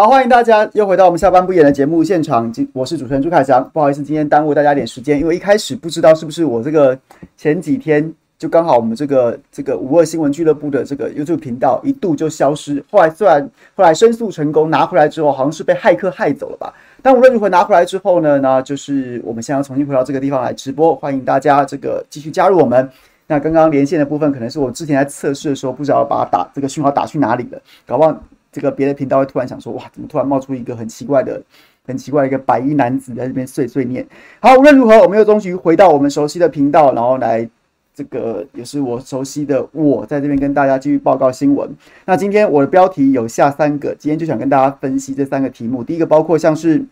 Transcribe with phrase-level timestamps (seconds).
[0.00, 2.50] 好，欢迎大家又回到我们下班不演的节目现场。
[2.50, 6.98] 今我是主持人朱凯翔，不好意思，今天耽误大家一点时间，因为一开始不知道是不是我这个
[7.36, 12.82] 前几天就刚好我们这个这个五二新闻俱乐部的这个 YouTube 频道一度就消失。
[12.90, 16.72] 后来虽然后来申诉成功拿回来之后，好像是被骇客骇走了吧？
[17.02, 22.88] 但无论如何拿回来之后呢，那就是我们现在要重新回到这个地方来直播，欢迎大家这个继续加入我们。
[23.26, 28.18] 那刚刚连线的部分可能是我之前在测试的时候不知道把它打这个讯号打去哪里了，搞不好。
[28.52, 31.40] 这个别的频道会突然想说，哇，怎么突然冒出一个很奇怪的、
[31.86, 34.06] 很奇怪的一个白衣男子在这边碎碎念？
[34.40, 37.48] 好，无论如何，我们又终于回到我们熟悉的频道，然后来
[37.94, 41.68] 这个也是我熟悉的我在这边跟大家继续报告新闻。
[42.06, 45.84] 那今天我的标题有下三个，今天就想跟大家分析这三个题目。
[45.84, 46.84] 第一个包括像是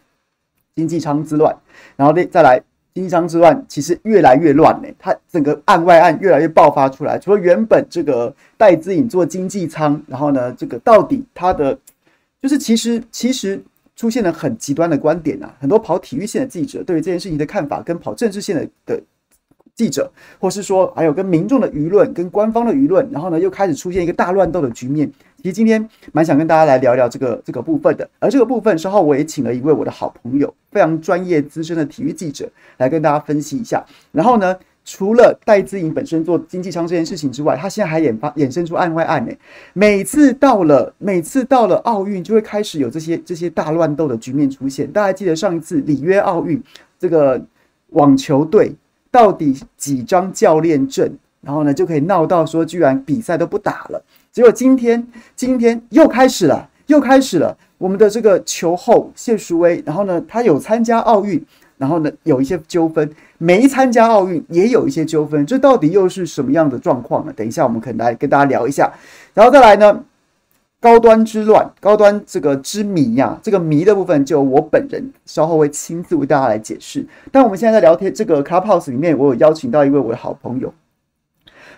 [0.74, 1.56] 经济舱之乱，
[1.96, 2.62] 然后再再来。
[2.98, 7.16] 经济舱之乱其实越来越乱呢，它整个案外案越来越爆发出来。
[7.16, 11.78] 除了原本这个戴资颖做经济舱，然后呢，这个到底他的
[12.42, 13.62] 就是其实其实
[13.94, 19.00] 出现了很极端的观点啊，很多跑体育线的记者对于这件事情的看法，跟跑政治线的的
[19.78, 25.08] 记者，或是说还有跟民众的舆论、跟官方的舆论，然后呢又开始出现一个大乱斗的局面。
[25.36, 33.86] 其实今天蛮想跟大家来聊聊这个这个部分的，而这个部分稍后我也请了一位我的好朋友，非常专业资深的体育记者来跟大家分析一下。
[34.10, 39.32] 然后呢，除了戴资颖本身做经济舱这件事情之外，他现在还研发衍生出案外案呢。
[39.74, 44.90] 每次到了每次到了奥运，就会开始有这些这些大乱斗的局面出现。
[44.90, 46.60] 大家记得上一次里约奥运，
[46.98, 47.40] 这个
[47.90, 48.74] 网球队
[49.11, 54.03] 到底几张教练证，然后呢就可以闹到说居然比赛都不打了。
[54.33, 57.56] 结果今天，今天又开始了，又开始了。
[57.79, 61.45] 我们的这个球后谢淑薇，然后呢，他有参加奥运，
[61.77, 63.06] 然后呢，有一些纠纷；
[63.39, 65.47] 没参加奥运，也有一些纠纷。
[65.47, 67.33] 这到底又是什么样的状况呢？
[67.36, 68.92] 等一下，我们可能来跟大家聊一下。
[69.33, 70.05] 然后再来呢，
[70.80, 77.05] 高端之乱，高端这个之谜呀、这个谜的部分，就我本人稍后会亲自为大家来解释。
[77.33, 80.72] 但我们现在在聊天这个 Clubhouse 里面，我有邀请到一位我的好朋友。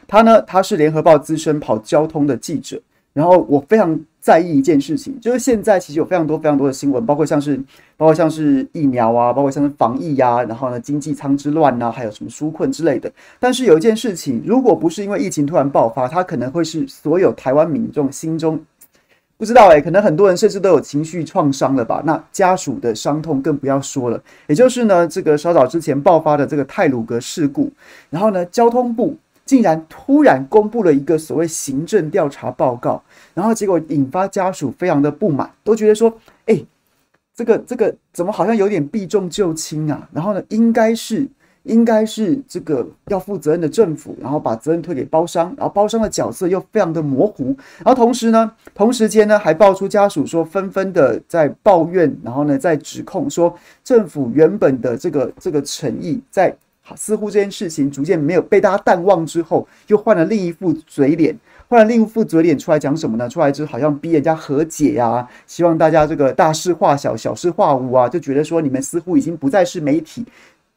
[0.07, 2.79] 他呢，他是联合报资深跑交通的记者，
[3.15, 7.57] 然后我非常在意一件事情，就是现在其实有非常多非常多的新闻，包括像是
[7.97, 13.11] 包括像是疫苗啊，包括像是防疫呀、然后呢经济舱之乱呐、还有什么纾困之类的。
[13.39, 18.61] 但是有一件事情，如果不是因为疫情突然爆发，它可能会是所有台湾民众心中
[19.41, 22.03] 不知道诶、可能很多人甚至都有情绪创伤了吧？
[22.05, 24.23] 那家属的伤痛更不要说了。
[24.47, 27.73] 也就是呢，这个稍早之前爆发的这个泰鲁阁事故，
[28.11, 29.17] 然后呢，交通部。
[29.47, 33.03] 竟然突然公布了一个所谓行政调查报告，
[33.35, 36.09] 然后结果引发家属非常的不满，都觉得说，
[36.47, 36.67] 哎、欸，
[37.35, 40.09] 这个这个怎么好像有点避重就轻啊？
[40.13, 41.27] 然后呢，应该是
[41.65, 53.55] 应该是这个要负责任的政府，然后把责任推给包商，然后包商的角色又非常的模糊，然后同时呢，同时间呢还爆出家属说纷纷的在抱怨，然后呢在指控说
[53.85, 56.55] 政府原本的这个这个诚意在。
[56.97, 61.33] 似乎这件事情逐渐没有被大家淡忘之后，又换了另一副嘴脸，
[61.69, 63.29] 换了另一副嘴脸出来讲什么呢？
[63.29, 70.27] 出来之后好像逼人家和解呀、希望大家这个大事化小，小事化无啊，就觉得说你们似乎已经不再是媒体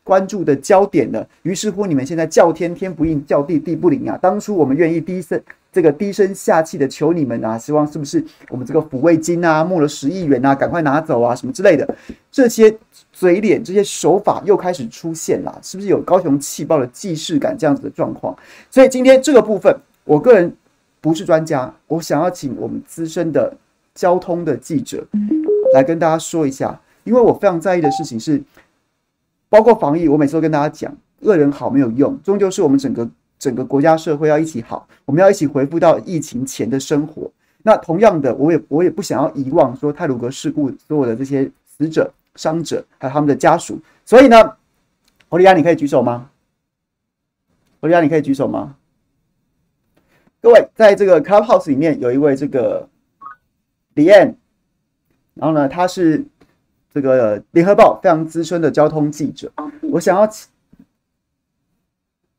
[0.03, 1.27] 关注的焦点了。
[1.43, 4.17] 于是乎，你们现在叫天天不应，叫地地不灵啊。
[4.21, 5.41] 当初我们愿意低声
[5.71, 11.95] 这个低声下气的求你们啊，希望是不是我们这个抚慰金啊，募了十亿元啊，赶快拿走啊，什么之类的
[12.31, 12.75] 这些。
[13.15, 18.35] 嘴脸这些手法又开始出现了，是不是有高雄气爆的既视感这样子的状况？
[18.71, 20.51] 所以今天这个部分，我个人
[20.99, 23.55] 不是专家，我想要请我们资深的
[23.93, 25.05] 交通的记者
[25.75, 28.41] 来跟大家说一下，因为我非常在意的事情是，
[29.53, 37.31] 包括防疫，我每次都跟大家讲，恶人好没有用，终究是我们整个整个国家社会要一起好，我们要一起恢复到疫情前的生活。
[37.61, 42.11] 那同样的，我也我也不想要遗忘说泰鲁格事故所有的这些死者。
[42.35, 44.55] 伤者还有他们的家属，所以呢，
[45.29, 46.31] 欧利亚，你可以举手吗？
[47.81, 48.75] 欧利亚，你可以举手吗？
[50.41, 52.89] 各位，在这个 Clubhouse 里面有一位这个
[53.93, 54.35] 李燕，
[55.35, 56.25] 然后呢，他是
[56.93, 59.51] 这个联合报非常资深的交通记者。
[59.91, 60.49] 我想要请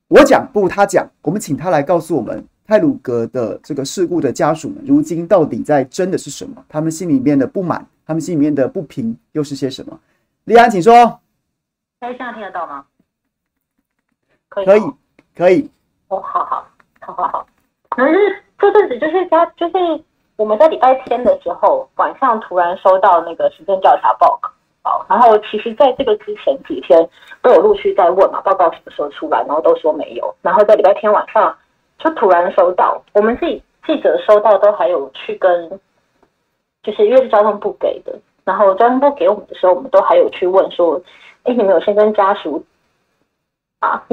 [0.08, 6.64] 我讲不如他讲，我们请他来告诉我们泰鲁格的这个事故的家属们，如今到底在争的是什么？
[6.68, 7.86] 他们心里面的不满。
[8.06, 9.98] 他们心里面的不平又是些什么？
[10.44, 11.20] 立安，请说。
[12.00, 12.84] 哎，现在听得到吗？
[14.50, 14.82] 可以，可以，
[15.34, 15.70] 可以。
[16.08, 16.68] 哦，好好，
[17.00, 17.46] 好好好。
[17.88, 20.04] 可是这阵子就是家，就是
[20.36, 24.50] 我们在礼拜天的时候晚上突然收到那个行政调查报告，
[24.82, 27.08] 好，然后其实在这个之前几天
[27.42, 31.56] 都有陆续在问嘛，报告什么时候出来，然后都说没有，然后在礼拜天晚上
[31.98, 35.80] 就突然收到，我们自己记者收到都还有去跟。
[36.82, 38.14] 就是因为是交通部给的，
[38.44, 41.00] 然后交通部给我们的时候，我们都还有去问说，
[41.44, 42.62] 哎，你们有先跟家属
[43.78, 44.04] 啊，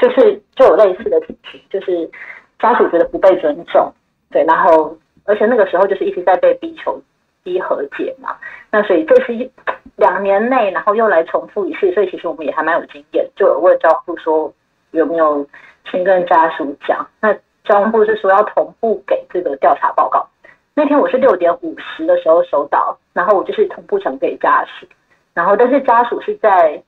[0.00, 2.10] 就是就有类似的情形，就是
[2.58, 3.92] 家属觉得不被尊重，
[4.30, 7.00] 对，然后而且那个时候就是一直在被逼求
[7.42, 8.36] 逼和解嘛，
[8.70, 9.50] 那所以这是一
[9.96, 14.52] 两年内，然后又来重复一次，所以其实我们也还蛮有经验，就有问交通部说
[14.90, 15.46] 有没有
[15.90, 17.36] 先跟家属讲，那。
[17.68, 20.24] 交通部是说要同步给这个调查报告。
[20.72, 24.86] 那天我是六点五十的时候收到，然后我就是同步呈给家属，
[25.34, 26.80] 然后但是家属是在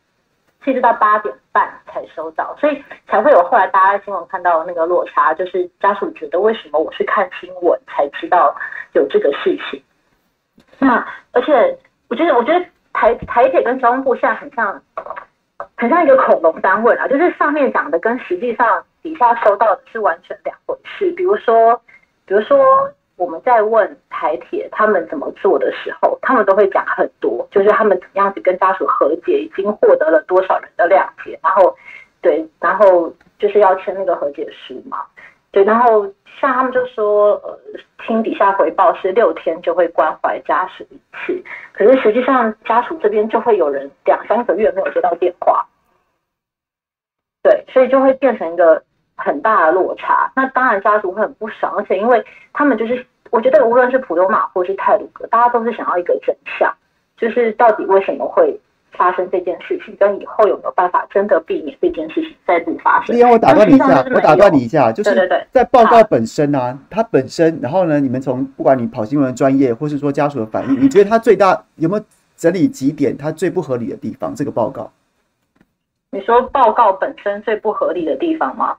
[0.65, 8.55] 其实到八点半才收到，所以才会有后来大家在新闻看到那个落差，就是家属觉得为什么我是看新闻才知道
[8.93, 9.83] 有这个事情。
[10.79, 11.79] 那而且
[12.09, 14.83] 我觉得，我觉得台台铁跟交通部现在很像，
[15.77, 18.85] 很像一个恐龙单位啊，就是上面讲的跟实际上。
[19.01, 21.13] 底下收到的是完全两回事。
[21.13, 21.81] 比如说，
[22.27, 31.77] 比如说我们在问台铁他们怎么做的时候，他们都会讲很多，就是他们怎样子跟家属和解，已经获得了多少人的谅解，然后
[32.23, 35.05] 对，然后就是要签那个和解书嘛，
[35.51, 36.07] 对，然后
[36.41, 37.59] 像他们就说，呃，
[38.07, 41.43] 听底下回报是六天就会关怀家属一次，
[41.73, 45.67] 可是实际上家属这边就会有人两三个月没有接到电话，
[47.43, 48.81] 对，所以就会变成一个。
[49.19, 56.73] 很大的落差，那当然家属会很不爽，而且因为他们就是，我觉得无论是普悠玛或是泰鲁格，大家都是想要一个真相，
[57.17, 58.59] 就是到底为什么会
[58.93, 63.15] 发生这件事情，跟以后有没有办法真的避免这件事情再度发生。
[63.15, 72.05] 利安，我打断你一下，我打断你一下，就是在报告本身啊，它本身，然后呢，你们从不管你跑新闻专业，或是说家属的反应，你觉得它最大有没有
[72.37, 74.33] 整理几点它最不合理的地方？
[74.35, 74.91] 这个报告，
[76.11, 78.77] 你说报告本身最不合理的地方吗？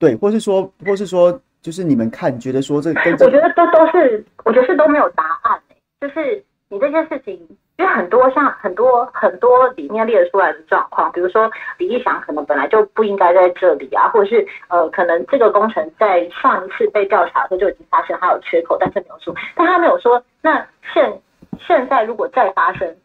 [0.00, 5.60] 对，或是说，或是说，就是你们看，觉得说这跟这我觉得都都是，我觉得是都没有答案。
[6.00, 7.34] 就是你这些事情，
[7.76, 21.20] 因为很多像很多很多里面列出来的状况，比如说李义祥可能本来就不应该在这里啊，或者是呃，可能这个工程在上一次被调查的时候就已经发现它有缺口，但是没有说，但他没有说，那现
[21.58, 22.96] 现在如果再发生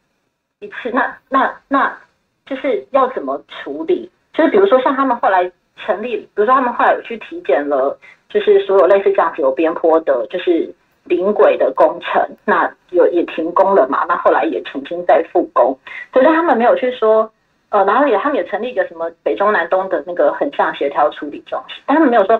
[0.62, 1.98] 一次，那那那
[2.46, 4.10] 就是要怎么处理？
[4.34, 5.52] 就是比如说像他们后来。
[5.78, 7.98] 成立，比如说他们后来有去体检了，
[8.30, 10.74] 就是所有类似这样子有边坡的，就是
[11.04, 14.06] 临轨的工程，那有也停工了嘛？
[14.08, 15.78] 那后来也重新再复工，
[16.12, 17.30] 可是他们没有去说，
[17.70, 22.40] 呃，然后也他们也成立一个什么北中南东的那个横向协调处理中心，但他们没有说，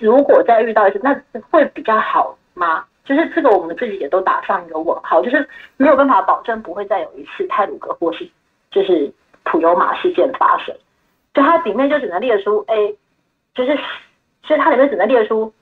[0.00, 1.14] 如果再遇到一次，那
[1.50, 2.84] 会比较好吗？
[3.04, 8.28] 就是这个我们自己也都打上一个问号，就是没有办法保证不会再有一次泰鲁阁或是
[8.70, 9.12] 就是
[9.42, 10.72] 普悠玛事件发生。
[11.32, 12.96] 就它里面就只能列出 A，
[13.54, 13.78] 就是，
[14.42, 15.52] 所以它里面只能列出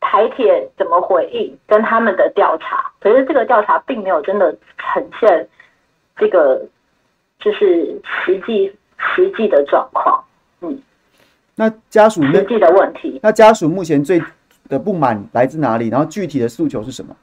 [0.00, 5.48] 台铁怎么回应跟他们的调查，可是这个调查并没有真的呈现
[6.16, 6.66] 这个
[7.38, 10.24] 就是实际实际的状况。
[10.60, 10.80] 嗯，
[11.54, 14.22] 那家属实际的问题，那家属目前最
[14.68, 15.88] 的不满来自哪里？
[15.88, 17.14] 然后具体的诉求是什么？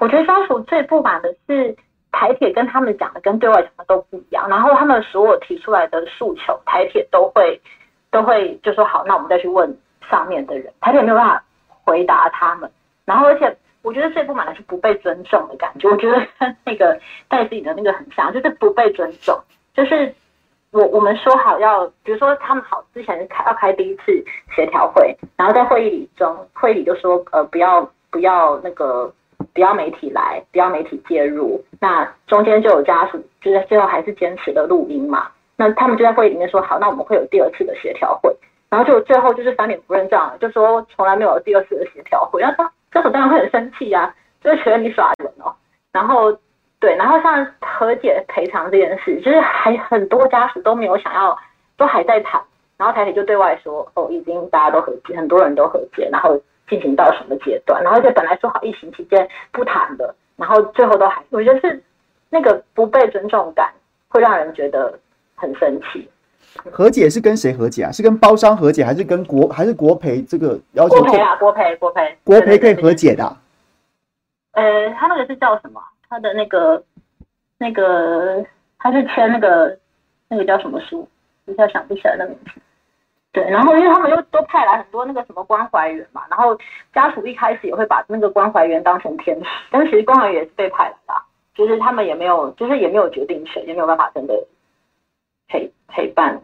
[0.00, 1.76] 我觉得家属最不满的是。
[2.16, 7.60] 台铁跟他们讲的跟对外讲的都不一样，然后他们所有提出来的诉求，台铁都会
[8.12, 9.76] 都会就说好，那我们再去问
[10.08, 11.44] 上面的人，台铁没有办法
[11.82, 12.70] 回答他们，
[13.04, 16.96] 然后而且我觉得最不满的是不被尊重的感觉，我觉得跟那个
[17.28, 19.36] 带自己的那个很像，就是不被尊重，
[19.74, 20.14] 就是
[20.70, 29.12] 我我们说好要，比如说他们好之前开要开第一次协调会，然后在会议里中会议里就说呃不要不要那个。
[29.54, 31.64] 不要媒体来，不要媒体介入。
[31.80, 35.28] 那中间就有家属，就是最后还是坚持的录音嘛。
[35.56, 38.36] 那他们就在会议里面说好，那我们会有第二次的协调会。
[38.68, 42.40] 然后就最后就是翻脸不认账，就说从来没有第二次的协调会。
[42.42, 45.54] 然后家属当然会很生气呀、就是觉得你耍人哦。
[45.92, 46.36] 然后
[46.80, 51.38] 对，然后像和解赔偿这件事，就是还很多家属都没有想要，
[51.76, 52.42] 都还在谈。
[52.76, 56.36] 然后台铁就对外说，哦，已经大家都和解，很多人都和解，然后。
[56.68, 57.82] 进行到什么阶段？
[57.82, 61.82] 然后就本来说好疫情期间不谈的，然后最后都还，我觉得是
[62.30, 63.72] 那个不被尊重感
[64.08, 64.98] 会让人觉得
[65.34, 66.08] 很生气。
[66.70, 67.90] 和解是跟谁和解啊？
[67.90, 70.96] 是跟包商和解，还是跟国还是国赔这个要求？
[71.00, 73.36] 国赔啊，国赔，国赔，国赔可以和解的啊。
[74.52, 75.82] 呃，他那个是叫什么？
[76.08, 76.82] 他的那个
[77.58, 78.44] 那个
[78.78, 79.76] 他是签那个
[80.28, 81.08] 那个叫什么书？
[81.46, 82.60] 一下想不起来那名字。
[83.34, 86.56] 对，然后因为他们又都派来很多那个什么关怀员嘛，然后
[86.94, 91.14] 家属一开始也会把那个关怀员当成天使，但是其实关怀员也是被派来的，
[91.52, 94.34] 就是他们也没有，就是也没有决定权，也没有办法真的
[95.48, 96.40] 陪陪伴，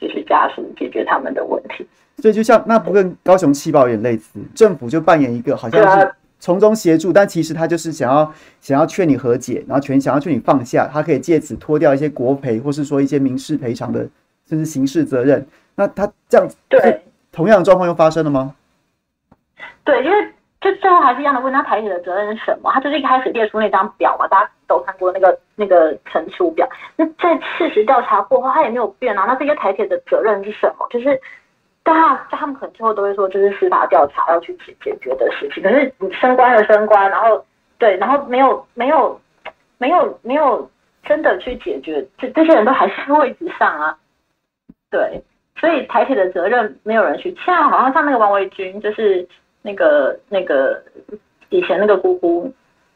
[0.00, 1.86] 就是家属解决他们的问题。
[2.16, 6.10] 所以就像那不跟高雄气爆有点类似，政府就扮演一个好像是
[6.40, 14.08] 从中协助，但其实他就是想要想要劝你和解，然后全想要劝你放下，他可以借此脱掉一些国赔，或是说一些民事赔偿的
[14.48, 15.46] 甚至刑事责任。
[15.76, 18.54] 那他这样对同样的状况又发生了吗？
[19.84, 20.16] 对，因为。
[20.60, 22.68] 就最后还是一样的问他台铁的责任是什么？
[22.72, 26.68] 他就是一开始列出那张表嘛，大家都看过那个那个陈述表。
[26.96, 29.24] 那在事实调查过后，他也没有变啊。
[29.24, 30.84] 那这些台铁的责任是什么？
[30.90, 31.16] 就是，
[31.84, 35.62] 但他他们可能最后都会说，这是司法调查要去解解决的事情。
[35.62, 37.46] 可是你升官了升官，然后
[37.78, 39.20] 对，然后没有没有
[39.78, 40.68] 没有没有
[41.04, 43.96] 真的去解决，这这些人都还是位置上啊。
[44.90, 45.22] 对，
[45.56, 47.34] 所以台铁的责任没有人去。
[47.44, 49.26] 现在好像像那个王维军，就是。
[49.60, 50.80] 那个那个
[51.50, 52.50] 以前那个姑姑，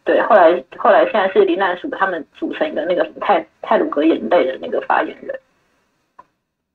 [0.05, 5.39] 对，后来后来现在是林南署他们组成一个那个什么泰泰鲁格眼泪的那个发言人，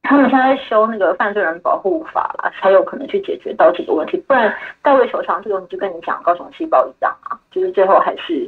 [0.04, 8.48] 他们现在修那个犯罪人保护法了，才有可能去解决到这个问题，不然代位求偿这个就跟你讲高雄细胞一样啊，就是最后还是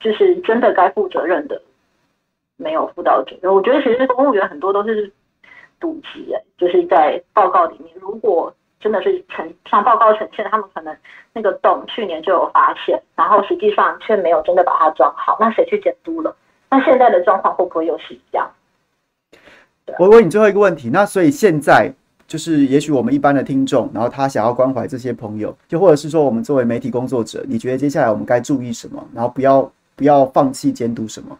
[0.00, 1.60] 就是真的该负责任的
[2.56, 3.54] 没有负到责任。
[3.54, 5.12] 我觉得其实公务员很多都是
[5.80, 8.54] 赌击哎，就是在报告里面如果。
[8.82, 10.96] 真的是呈像报告呈现，他们可能
[11.34, 16.34] 那个洞去年就有发现，然后实际上却没有真的把它装好，那谁去监督了？
[16.70, 18.50] 那现在的状况会不会又是一样？
[19.98, 21.92] 我问你最后一个问题，那所以现在
[22.26, 29.06] 就是，也许我们一般的听众，然后他想要关怀这些朋友，就或者是说我们作为媒体工作者，你觉得接下来我们该注意什么？
[29.12, 31.38] 然后不要不要放弃监督什么？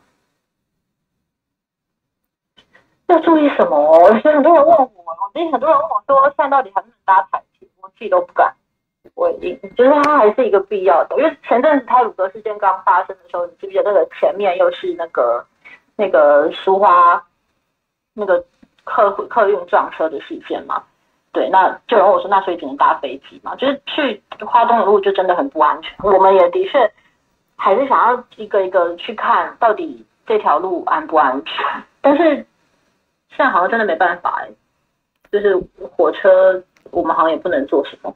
[3.13, 3.77] 要注意什么？
[3.77, 7.69] 哦，有很多人问我，我最近很多人问我说，现在到底还能搭台铁？
[7.83, 8.53] 我自己都不敢
[9.15, 11.17] 回应，就是它还是一个必要的。
[11.17, 15.45] 因为前阵子太鲁阁事件刚发生的时候，你记不记得那个前面又是那个
[15.97, 17.23] 那个苏花
[18.15, 18.45] 那个
[18.85, 20.83] 客客运撞车的事件嘛？
[21.33, 23.55] 对，那就有人问我说，那所以只能搭飞机嘛？
[23.57, 25.97] 就是去花东的路就真的很不安全。
[26.03, 26.93] 我们也的确
[27.57, 32.47] 还是想要一个一个去看到底这条路安不安全，但是。
[33.37, 34.51] 现在好像真的没办法哎，
[35.33, 35.57] 就是
[35.97, 38.15] 火车，我们好像也不能做什么。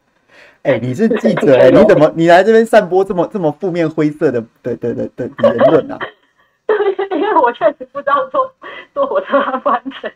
[0.63, 5.99] 哎、欸，你是记者哎，你怎么你来这边散播这么这么负面灰色的的的的的言论啊？
[6.67, 6.77] 对，
[7.19, 8.51] 因为我确实不知道坐
[8.93, 10.13] 坐火车安不安全。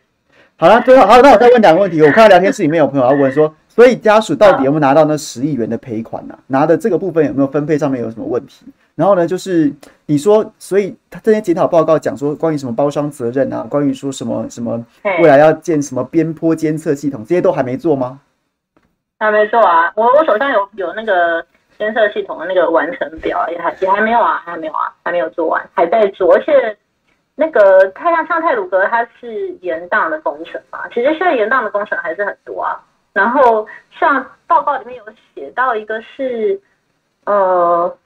[0.57, 2.01] 好了，最后好，那我再问两个问题。
[2.01, 6.39] 我看到聊天室里面有朋友要问说，所以家属到底有没有拿到那十亿元的赔款呢、啊？
[6.47, 8.65] 拿的这个部分有没有分配上面有什么问题？
[8.99, 9.71] 然后呢，就是
[10.07, 14.85] 你说，所以他这些检讨报告讲说，关于什么包商责任啊，关于说什么什么
[15.21, 18.19] 未来要建什么边坡监测系统，这些都还没做吗？
[19.17, 21.41] 还没做啊，我我手上有有那个
[21.77, 26.77] 监测系统的那个完成表，也还也还没有啊，还没有啊，还没有做完，还在做，而且。
[27.41, 30.79] 那个太阳像泰鲁格，它是延宕的工程嘛？
[30.89, 32.75] 其实现在延宕的工程还是很多啊。
[33.13, 33.65] 然后
[33.97, 35.03] 像报告里面有
[35.33, 36.59] 写到一个是，
[37.23, 37.97] 呃，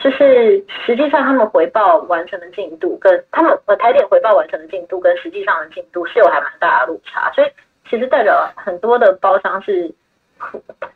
[0.00, 7.48] 就是实际上他们回报完成的进度跟他们呃台点回报完成的进度跟实际上的进度是有还蛮大的落差，所以
[7.88, 9.94] 其实代表很多的包商是。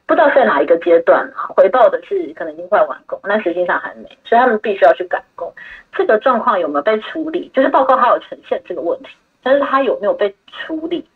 [0.06, 5.52] 不知道在哪一个阶段啊，回报的是可能已经快完工，但实际上还没，所以他们必须要去赶工。
[5.92, 7.50] 这个状况有没有被处理？
[7.52, 9.10] 就是报告还有呈现这个问题，
[9.42, 11.06] 但是它有没有被处理，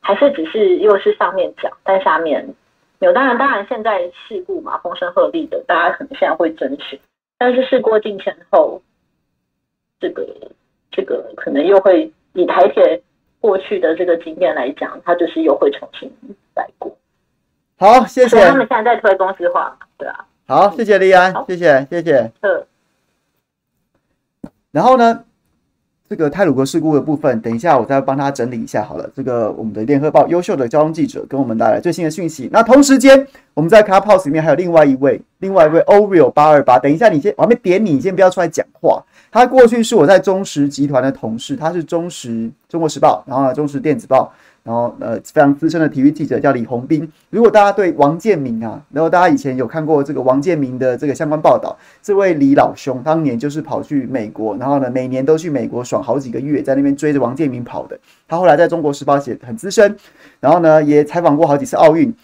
[0.00, 2.44] 还是只是又是上面讲，但下面
[2.98, 3.12] 有。
[3.12, 7.00] 当然，当然现在事故嘛，风声鹤唳的，大家可能现在会争取，
[7.38, 8.82] 但是事过境迁后，
[10.00, 10.26] 这个
[10.90, 13.00] 这个可能又会以台铁
[13.40, 16.12] 过去的这个经验来讲，它就是又会重新
[16.56, 16.96] 来过。
[17.78, 18.44] 好，谢谢。
[18.44, 20.26] 他们现在在推公司化，对啊。
[20.48, 22.32] 好，谢谢利安，谢谢，谢谢。
[22.40, 22.66] 嗯。
[24.72, 25.24] 然后呢，
[26.08, 29.08] 这个泰鲁格事故的部分，等一下我再帮他整理一下好了。
[29.14, 32.48] 这个我们的联合报优秀的交通记者跟我们带来最新的讯息。
[32.50, 36.78] 那同时间，我们在 Car p o s 里面还有另外一位，另外一位 Oreo 八二八。
[36.78, 39.04] 等一下，你先，我还没点你，你先不要出来讲话。
[39.30, 44.32] 他过去是我在中石集团的同事，他是中石中国时报，然后呢，中石电子报。
[44.68, 47.10] 然后呃，非常资深的体育记者叫李红斌。
[47.30, 57.98] 如果大家对王建民啊，然后大家以前有看过这个王建民的这个相关报道，这位李老兄当年就是跑去美国，然后呢，每年都去美国爽好几个月，在那边追着王建民跑的。
[58.28, 59.96] 他后来在中国时报写很资深，
[60.38, 62.14] 然后呢，也采访过好几次奥运。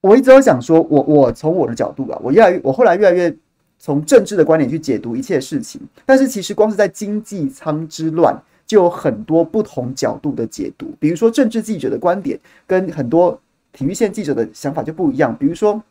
[0.00, 3.36] 我一直都想说，我我从我的角度啊，我越来越，我后来越来越
[3.78, 5.78] 从政治的观点去解读一切事情。
[6.06, 8.34] 但是其实光是在经济舱之乱。
[8.66, 13.38] 就有很多不同角度的解读，比如说政治记者的观点跟很多
[13.72, 15.36] 体育线记者的想法就不一样。
[15.36, 15.82] 比如说，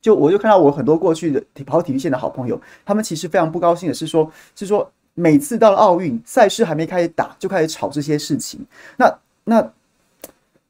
[0.00, 8.60] 就我就看到我很多过去的跑体育线的好朋友，他们其实非常不高兴的是说，是说每次到了奥运赛事还没开始打，就开始吵这些事情。
[8.96, 9.72] 那那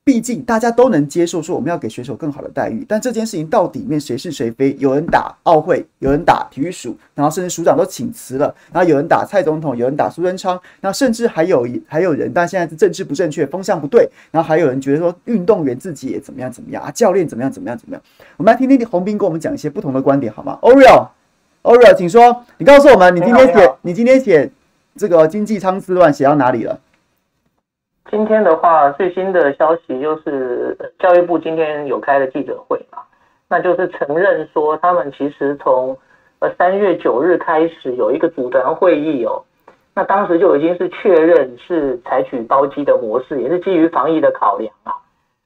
[0.03, 4.75] 毕竟大家都能接受说我们要给选手更好的待遇，但这件事情到底面谁是谁非？
[4.79, 18.03] 有人打奥会，有人打体育署，然后甚至署长都请辞了，然后有人打蔡总统，有人打苏贞昌，那甚至还有还有人，但现在是政治不正确，风向不对，然后还有人觉得说运动员自己也怎么样怎么样啊，教练怎么样怎么样怎么样？
[18.39, 24.51] 我们来听听泓宾跟我们讲一些不同的观点好吗？Oreo，Oreo，请说，你告诉我们，你今天写你今天写
[24.97, 26.81] 这个经济舱之乱写到哪里了？
[28.09, 32.99] 今天的话，最新的消息就是教育部今天有开了记者会嘛，
[33.49, 35.97] 那就是承认说他们其实从
[36.41, 39.45] 呃三月九日开始有一个组团会议哦，
[39.95, 44.93] 那当时就已经是确认是采取包机的模式，也是基于防疫的考量啊。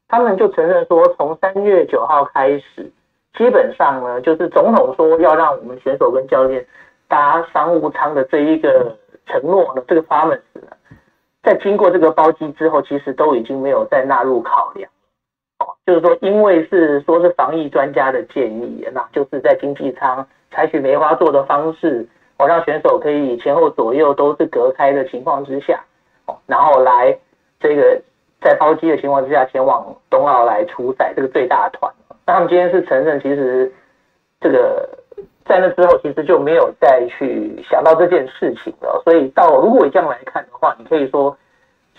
[0.08, 2.90] 他们就承认说，从三月九号开始，
[3.36, 6.64] 基本上呢就是总统说要让我们选手跟教练
[7.08, 8.96] 搭商务舱的这一个
[9.26, 10.68] 承诺呢，这个 promise 呢。
[11.44, 14.90] 在经过这个包机之后，其实都已经没有再纳入考量，
[15.58, 22.08] 哦，就是说，因为是说是防疫专家的建议，那就是在经济舱采取梅花座的方式，
[22.38, 25.78] 哦，让选手可以前后左右都是隔开的情况之下，
[26.26, 27.16] 哦，然后来
[27.60, 28.00] 这个
[28.40, 31.92] 在包机的情况之下前往冬奥来出赛这个最大团。
[32.26, 33.70] 那他们今天是承认，其实
[34.40, 34.88] 这个。
[35.46, 39.00] 在那之后，其实就没有再去想到这件事情了。
[39.04, 41.36] 所以到如果你这样来看的话，你可以说，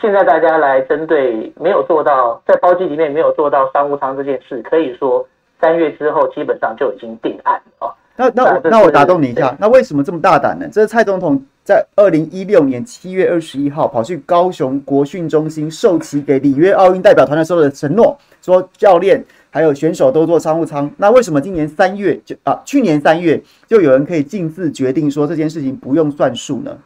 [0.01, 5.23] 现在大家来针对没有做到在包机里面没有做到商务舱这件事，可以说
[5.61, 7.95] 三月之后基本上就已经定案了。
[8.15, 10.67] 那那我那我打动你一下，那为什么这么大胆呢？
[10.71, 19.23] 这是蔡总统在二零一六年七月二十一号跑去高雄国训中心授旗给里约奥运代表团的时候的承诺，说教练。
[19.55, 26.77] 还有选手都做商务舱，那为什么今年三月就啊，去年三月就有人可以径自决定说这件事情不用算数呢？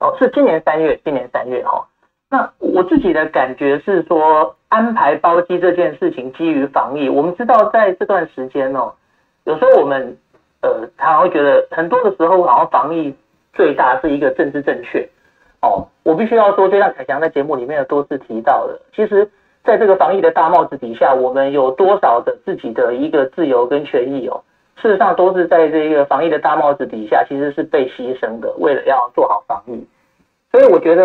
[0.00, 1.80] 哦，是今年三月，今年三月哈、哦。
[2.28, 7.08] 那我自己的感觉是说，安排包机这件事情基于防疫。
[7.08, 8.92] 我们知道在这段时间哦，
[9.44, 10.18] 有时候我们
[10.60, 13.14] 呃，常会觉得很多的时候好像防疫
[13.54, 15.08] 最大是一个政治正确
[15.62, 15.88] 哦。
[16.02, 19.26] 我必须要说，就像凯翔在节目里面有多次提到的，其实。
[19.66, 24.40] 在这个防疫的大帽子底下，我们有多少的自己的一个自由跟权益哦？
[24.80, 28.54] 事实上，都是在这个防疫的大帽子底下，其实是被牺牲的。
[28.58, 29.84] 为了要做好防疫，
[30.52, 31.02] 所以我觉得，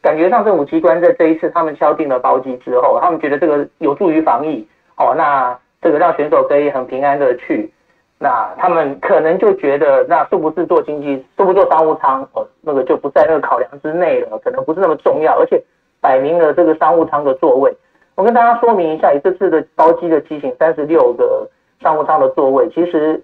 [0.00, 5.14] 感觉上政府机关在这一次他们敲定了包机之后，他们觉得这个有助于防疫哦。
[5.16, 7.72] 那这个让选手可以很平安的去，
[8.18, 12.44] 那他们可能就觉得，那是不是坐经济，是不是坐商务舱哦？
[12.62, 15.62] 那个就不在那个考量之内了，可能不是那么重要，而且
[16.00, 17.72] 摆明了这个商务舱的座位。
[18.14, 21.48] 我跟大家说明一下，以这次的包机的机型，三十六个
[21.80, 23.22] 商务舱的座位，其实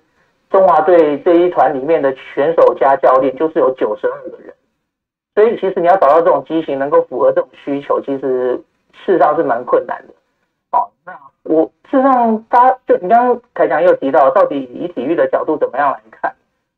[0.51, 4.55] 中华队这一团里面的选手加教练就是有九十二个人，
[5.35, 8.57] 所以其实你要找到这种机型能够符合这种需求，其实
[8.93, 10.15] 事实上是蛮困难的。
[10.71, 11.13] 好，那
[11.45, 16.35] 我事实上，大家就你刚刚凯强也有提到，到底以体育的角度怎么样来看？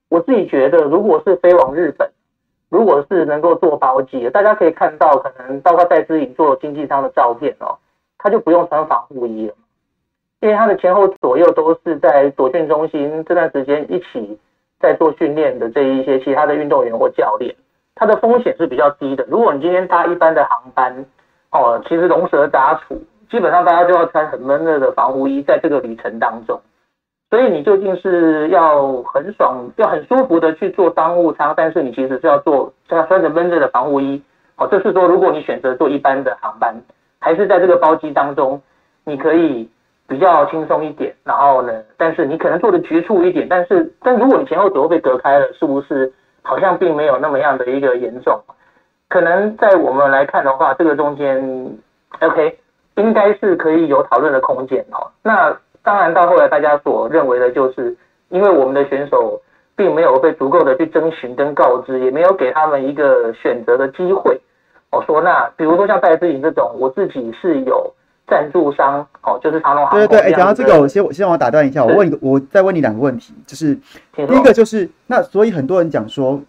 [0.09, 2.11] 我自己觉得，如果是飞往日本。
[2.73, 7.77] 如果是能够坐包机，大家可以看到，可能包括戴资颖坐经济舱的照片哦，
[8.22, 9.54] 他就不用穿防护衣了，
[10.40, 14.38] 因为他的前后左右都是在左训中心这段时间一起
[14.78, 17.54] 在做训练的这一些其他的运动员或教练，
[17.94, 19.24] 他的风险是比较低的。
[19.28, 21.04] 如果你今天搭一般的航班
[21.50, 26.61] 哦，其实龙蛇杂处，基本上大家就要穿很闷热的防护衣，在这个旅程当中。
[27.30, 34.20] 所以你究竟是要很爽，要很舒服的去做商务舱，但是你其实是要做，要穿着闷热的防护衣。
[34.56, 36.74] 哦，这是说如果你选择坐一般的航班，
[37.20, 38.61] 还是在这个包机当中，
[39.04, 39.68] 你可以
[40.09, 41.14] 比较轻松一点。
[41.24, 48.40] 然后呢，但是你可能做的局促一点，但是但如果你前后左右被隔开了，是不是好像并没有那么样的一个严重？
[49.09, 51.78] 可能在我们来看的话，这个中间
[52.20, 52.59] ，OK，
[52.96, 55.11] 应该是可以有讨论的空间哦。
[55.22, 55.56] 那。
[55.83, 57.96] 当然，到后来大家所认为的就是，
[58.28, 59.40] 因为我们的选手
[59.74, 64.38] 并没有被足够的去征询跟告知，也没有给他们一个选择的机会。
[64.90, 67.92] 我说，那比如说像戴志颖这种，我自己是有
[68.29, 70.00] 赞助商，哦，就是长荣航空。
[70.00, 73.74] 对对对，讲到这个，我先我先让我打断一下，我问一个，我再问你两个问题，就是
[74.14, 76.40] 第一个就是，那所以很多人讲说。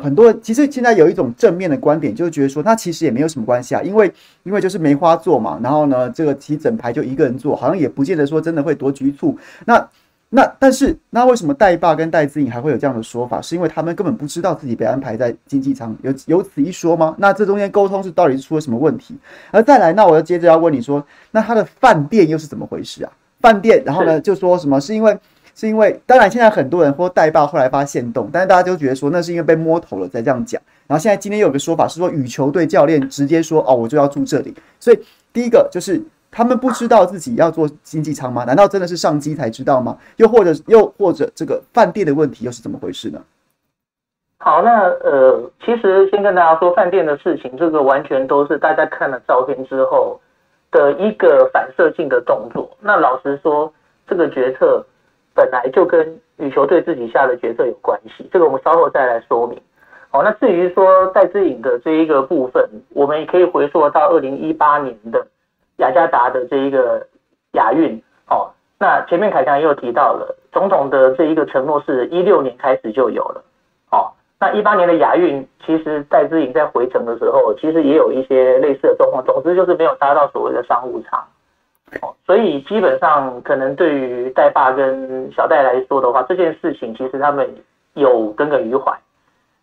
[0.00, 4.08] 很多人其实现在有一种正面的观点，就是觉得说，那其实也没有什么关系啊，因为
[4.44, 9.36] 因为就是梅花座嘛，然后呢，这个其实整排就一个人坐，好像也不见得说真的会多局促。
[9.66, 9.88] 那
[10.30, 13.40] 那但是那为什么戴爸跟戴资颖还会有这样的说法？
[13.40, 17.14] 是因为他们根本不知道自己被安排在经济舱，有有此一说吗？
[17.18, 19.16] 那这中间沟通是到底是出了什么问题？
[19.50, 23.12] 而再来，那我要接着要问你说，那他的饭店又是怎么回事啊？
[23.40, 25.18] 饭店，然后呢就说什么是因为？
[25.54, 30.62] 是因为，当然现在很多人或代爸后来发现动，但是大家都觉得说那是因为被摸头了才这样讲。
[30.86, 34.54] 然后现在今天又有个说法是说羽球队教练直接说哦，我就要住这里。
[34.78, 35.00] 所以
[35.32, 38.44] 第一个就是他们不知道自己要做经济舱吗？
[38.44, 39.96] 难道真的是上机才知道吗？
[40.16, 43.20] 又或者又或者这个饭店的问题又是怎么回事呢？
[44.40, 50.20] 好，那呃，其实先跟大家说饭店的事情，这个完全都是大家看了照片之后
[50.70, 52.70] 的一个反射性的动作。
[52.80, 53.72] 那老实说，
[54.06, 54.84] 这个决策
[55.34, 59.60] 本来就跟羽球队自己下的决策有关系，这个我们稍后再来说明。
[60.10, 65.26] 好，那至于说戴资颖的这一个部分，我们也可以回溯到二零一八年的
[65.78, 67.04] 雅加达的这一个
[67.54, 68.00] 亚运。
[68.28, 73.42] 哦，那前面凯强也有提到了，总统的这一个承诺是一六年开始就有了。
[73.90, 81.18] 哦，那一八年的亚运，其实戴资颖在回程的时候，其实也有一些类似的状况，总之就是没有搭到所谓的商务舱。
[82.02, 87.48] 哦，所以基本上可能对于戴爸跟小戴来说的话，这件事情其实他们
[87.94, 88.92] 有耿耿于怀。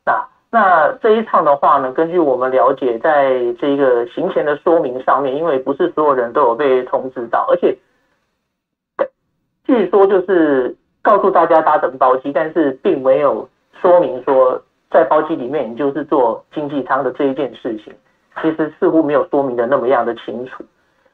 [0.03, 0.25] 那
[0.55, 7.77] 那这一趟的话呢，根据我们了解，在这个行前的说明上面，因为不是所有人都有被通知到，而且
[9.65, 13.49] 据说就是告诉大家搭乘包机，但是并没有
[13.81, 17.93] 说明说在包机里面你就是坐经济舱的这一件事情，
[18.41, 20.63] 其实似乎没有说明的那么样的清楚。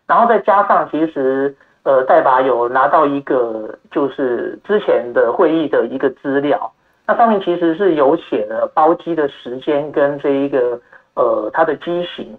[0.06, 6.72] 然后再加上，其实呃，戴爸有拿到一个就是之前的会议的一个资料，
[7.12, 10.80] 那上面其实是有写了包机的时间跟这一个
[11.16, 12.38] 呃它的机型，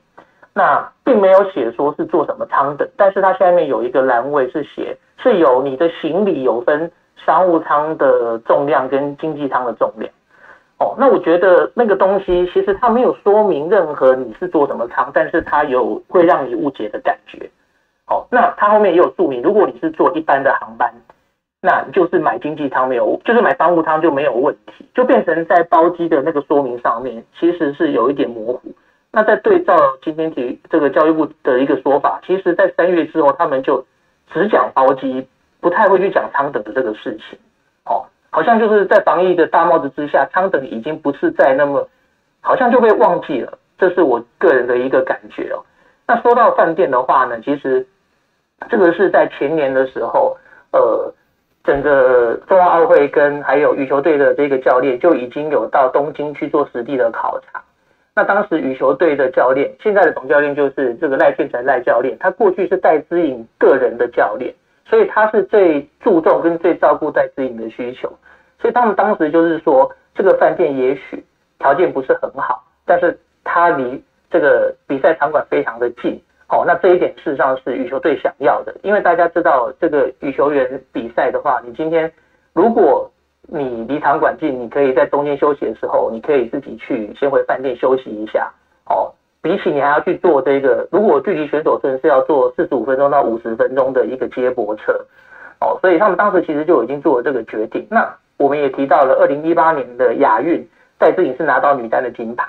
[0.54, 10.10] 那并没有写说是坐什么舱的，但是它下面有一个栏位是写是有你的行李有分商务舱的重量跟经济舱的重量。
[10.78, 17.46] 哦，那我觉得那个东西其实它没有说明任何你是坐什么舱，但是它有会让你误解的感觉。
[18.06, 20.90] 好，那它后面也有注明，如果你是坐一般的航班，
[21.64, 28.60] 那就是买经济舱没有，就是买商务舱就没有问题，就变成在包机的那个说明上面其实是有一点模糊。
[29.12, 33.86] 那在对照今天提这个教育部的一个说法，其实在三月之后他们就
[34.32, 35.26] 只讲包机，
[35.60, 37.38] 不太会去讲舱等的这个事情。
[37.84, 41.88] 哦，好像就是在防疫的大帽子之下，舱等已经不是在那么，
[42.40, 43.56] 好像就被忘记了。
[43.78, 45.62] 这是我个人的一个感觉哦。
[46.08, 47.86] 那说到饭店的话呢，其实。
[48.70, 50.36] 这个是在前年的时候，
[50.70, 51.12] 呃，
[51.64, 57.62] 整个冬奥会跟还有羽球队的这个教练就已经有到东京去做实地的考察。
[58.14, 64.52] 那当时羽球队的教练，现在的总教练就是这个赖俊成赖教练，他过去是戴资颖个人的教练，
[64.84, 68.12] 所以他是最注重跟最照顾戴资颖的需求。
[68.60, 71.24] 所以他们当时就是说，这个饭店也许
[71.58, 76.20] 条件不是很好，但是他离这个比赛场馆非常的近。
[76.52, 82.12] 哦，那这一点事实上是羽球队想要的，因为大家知道这个羽球员比赛的话，你今天
[82.52, 83.10] 如果
[83.48, 88.52] 你离场馆近，你可以在中间休息的时候，你可以自己去先回饭店休息一下。
[88.90, 89.10] 哦，
[89.40, 94.92] 比起你还要去做这个，如果距离选手村是要坐四十五分钟到五十分钟的一个接驳车，
[95.58, 97.86] 哦，所以他们当时其实就已经做了这个决定。
[97.90, 100.62] 那我们也提到了二零一八年的亚运，
[100.98, 102.46] 戴资颖是拿到女单的金牌。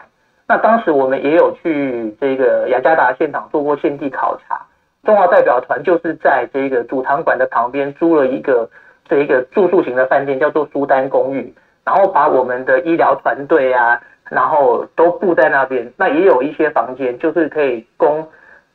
[0.48, 4.62] 那当时我们也有去这个雅加达现场做过现地考察，
[5.04, 8.70] 中华代表团就是在这个主场馆的旁边租了一个
[9.06, 11.54] 这一个住宿型的饭店，叫做苏丹公寓，
[11.86, 15.92] 然后把我们的医疗团队啊，然后都布在那边。
[15.98, 18.28] 那也有一些房间，就是可以供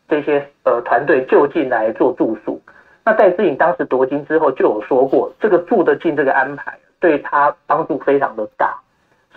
[0.08, 2.60] 这些呃团队就近来做住宿。
[3.04, 8.74] 那戴资颖当时夺金之后就有说过，这个住得近这个安排对他帮助非常的大。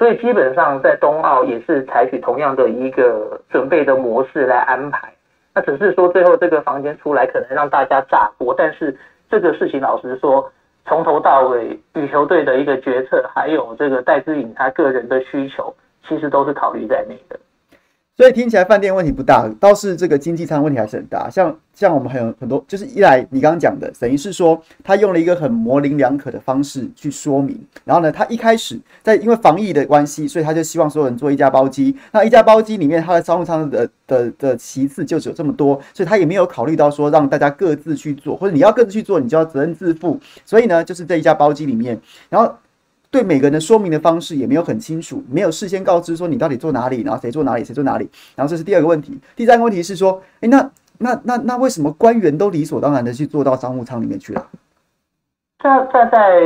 [0.02, 5.14] 所以基本上在冬奥也是采取同样的一个准备的模式来安排，
[5.54, 8.98] 那只是说最后这个房间出来可能让大家炸锅，但是
[9.30, 10.52] 这个事情老实说，
[10.88, 15.72] 从头到尾羽球队的一个决策，还有这个戴资颖她个人的需求，
[16.08, 17.40] 其实都是考虑在内的。
[18.22, 21.28] 所以听起来饭店问题不大，倒是这个经济舱问题还是很大。
[21.28, 27.60] 像像我们还有很多，就是一来你刚刚讲的，等于是说他用了一个很模棱两可的方式去说明。
[27.84, 31.98] 然后呢，他一开始在因为防疫的关系，所以他就希望所有人坐一家包机。
[32.12, 40.20] 那一家包机里面，他的商务舱的的的席次就只有这么多，所以他也没有考虑到说让大家各自去做，或者你要各自去做，你就要责任自负。
[40.46, 42.54] 所以呢，就是这一家包机里面，然后。
[43.12, 48.10] 对每个人的说明的方式也没有很清楚，没有事先告知说你到底坐哪里，然后谁坐哪里，谁坐哪里。
[48.38, 49.20] 然后这是第二个问题。
[49.36, 54.48] 第三个问题是说，诶，那那那那为什么官员都理所当然的去坐到商务舱里面去了？
[55.62, 56.42] 在在在，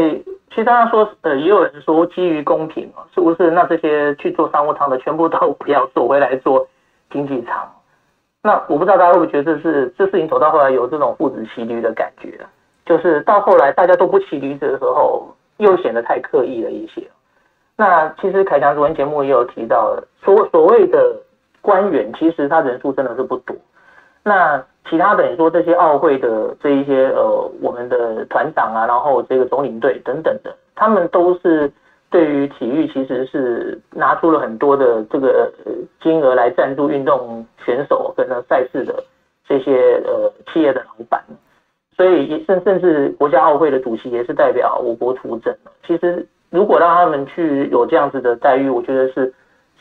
[0.50, 3.52] 其实大家说，呃，也有人说基于公平嘛，是不是？
[3.52, 6.68] 那这些去做商务舱的全部都不要坐回来坐
[7.12, 7.72] 经济舱？
[8.42, 12.40] 那我不知道大家会不会觉得这是这事情走到后来有这种父子骑驴的感觉，
[12.88, 15.28] 就是到后来大家都不骑驴子的时候。
[15.58, 17.02] 又显得太刻意了一些。
[17.78, 21.16] 那其实凯强昨天节目也有提到，所所谓的
[21.62, 23.56] 官员，其实他人数真的是不多。
[24.24, 31.72] 那其他的你说这些奥会的这一些呃我们的团长啊，然后这个总领队等等的，他们都是
[32.10, 35.52] 对于体育其实是拿出了很多的这个
[36.02, 39.04] 金额来赞助运动选手跟那赛事的
[39.48, 41.22] 这些呃企业的老板，
[41.96, 45.56] 所以也甚甚至国家奥会的主席也是代表我国出征。
[45.86, 49.34] 其实如果让他们去有这样子的待遇，我觉得是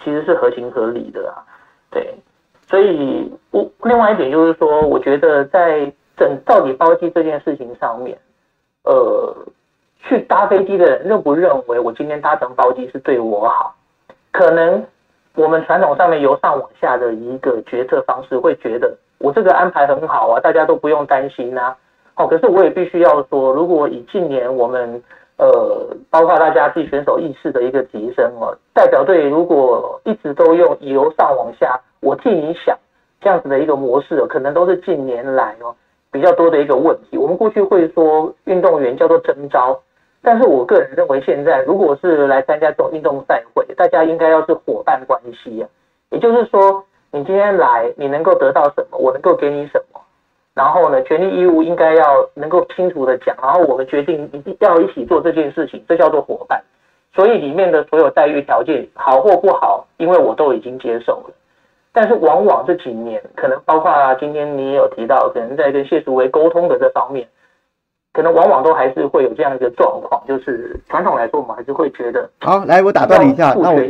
[0.03, 1.42] 其实是合情合理的啊，
[1.90, 2.14] 对。
[2.66, 8.16] 所以，我另外一点就是说，我觉得在整到底包机这件事情上面，
[8.85, 9.37] 呃，
[9.98, 13.77] 去搭飞机的人认不认为我今天搭乘包机是对我好？
[14.33, 14.83] 可能
[15.35, 21.77] 我们传统上面由上往下的一个决策方式会觉得我这个安排很好啊，大家都不用担心啊。
[22.16, 25.03] 哦，可是我也必须要说，如果以近年我们
[25.37, 31.81] 呃，包括大家对选手意识的一个提升哦，代表队如果一直都用由上往下。
[32.00, 32.79] 我替你想，
[33.20, 35.74] 这样子的一个模式，可能都是近年来哦
[36.12, 37.16] 比较多的一个问题。
[37.16, 39.81] 我们过去会说运动员叫做征召，
[40.22, 45.68] 但是我个人认为，现在如果是来参加这种运动赛会，大家应该要是伙伴关系啊。
[46.11, 49.93] 也就是说，你今天来，你能够得到什么，我能够给你什么，
[50.55, 56.62] 然后呢，权利义务应该要能够清楚的讲，然后我们决定一定要一起做这件事情，这叫做伙伴。
[57.12, 61.35] 所以里面的所有待遇条件好或不好，因为我都已经接受了。
[61.93, 67.29] 但是往往这几年，可能包括今天你也有提到，可能在跟谢淑薇沟通的这方面，
[68.12, 72.29] 可能往往都还是会有这样一个状况，就是传统来说，我们还是会觉得。
[72.40, 73.81] 好，来，我打断你一下，那我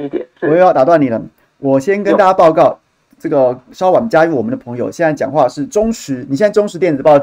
[0.42, 1.20] 我又要打断你了。
[1.59, 2.79] 我先跟大家报告，
[3.18, 7.18] 这个稍晚加入我们的朋友，现在讲话是中时，你现在中时电子报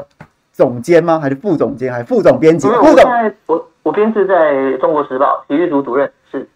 [0.52, 1.18] 总监吗？
[1.18, 1.92] 还是副总监？
[1.92, 2.66] 还是副总编辑？
[2.68, 6.48] 副总，我我编制在中国时报体育组主任是。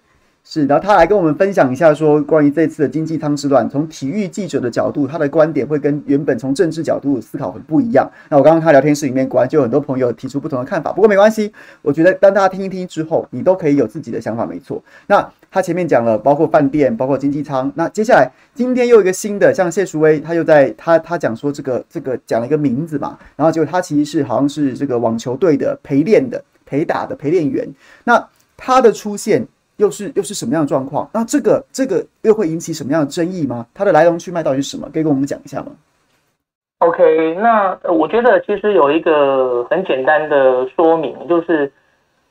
[0.49, 8.09] 是，然后他来跟我们分享一下，说关于这次的经济舱之乱，从体育记者的角度，他的观点会跟原本从政治角度思考很不一样。
[8.29, 10.93] 那我刚刚看聊天室里面，果然就有很多朋友提出不同的看法。
[10.93, 14.81] 不过没关系，我觉得当大家听一听之后，你都可以有自己的想法，没错。
[15.09, 17.73] 那他前面讲了，包括饭店，包括经济舱。
[17.75, 27.67] 那接下来今天又一个新的，像谢淑薇，他又在他他讲说这个这个讲了一个名字嘛，然后结果他其实是好像是这个网球队的陪练的陪打的陪练员。
[28.05, 28.23] 那
[28.55, 29.49] 他的出现。
[29.79, 31.07] 又是又是什么样的状况？
[31.13, 33.67] 那这个这个又会引起什么样的争议吗？
[33.75, 34.89] 它的来龙去脉到底是什么？
[34.91, 35.67] 可以跟我们讲一下吗
[36.79, 41.71] ？OK，那我觉得其实有一个很简单的说明，就是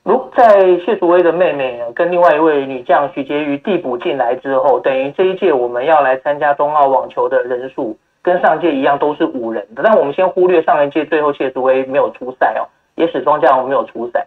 [0.06, 9.82] 如在谢淑薇的妹妹跟另外一位女将徐婕妤递补进来之后，等于这一届我们要来参加冬奥网球的人数跟上届一样都是五人的。
[9.82, 12.62] 但我们先忽略上一届最后谢淑薇没有出赛哦，
[12.94, 14.24] 也始终这样没有出赛。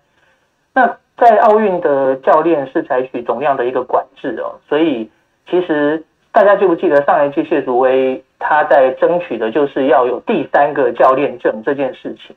[0.74, 5.10] 那在奥运的教练是采取总量的一个管制哦，所以
[5.50, 12.36] 其实大家记不记得上一届谢淑薇他在争取的就是要有第三个教练证这件事情，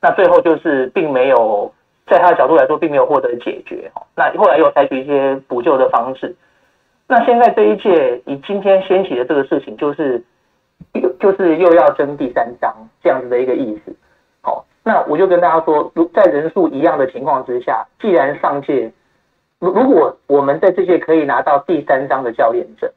[0.00, 1.72] 那最后就是并没有
[2.06, 6.34] 在他的角度来说并没有获得解决，那后来又采取一些补救的方式，
[7.08, 10.22] 那现在这一届以今天掀起的这个事情就是
[10.94, 13.92] 又就是又要争第三张这样子的一个意思。
[14.40, 18.92] 好那我就跟大家说，如在人数一样的情况之下，既然上届，
[19.58, 22.88] 如如果我们在这届可以拿到第三张的教练证，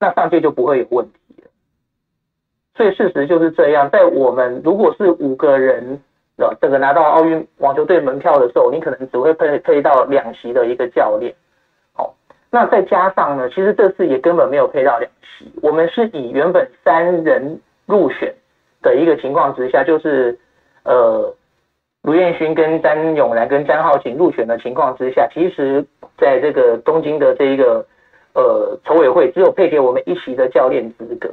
[0.00, 1.50] 那上届就不会有问题了。
[2.76, 6.00] 所以事实就是这样，在我们如果是五个人，
[6.60, 11.34] 这个拿到奥运网球队门票的时候，你可能只会配配到两席的一个教练。
[11.92, 12.14] 好，
[12.50, 18.34] 那再加上呢，其实这次也根本没有配到两席，我们是以原本三人入选
[18.82, 20.38] 的一个情况之下，就是。
[20.88, 21.34] 呃，
[22.02, 25.84] 卢彦勋跟詹永然跟詹皓晴入选的情况之下，其实
[26.16, 27.84] 在这个东京的这一个
[28.34, 31.28] 呃筹委会只有配给我们一席的教练资格。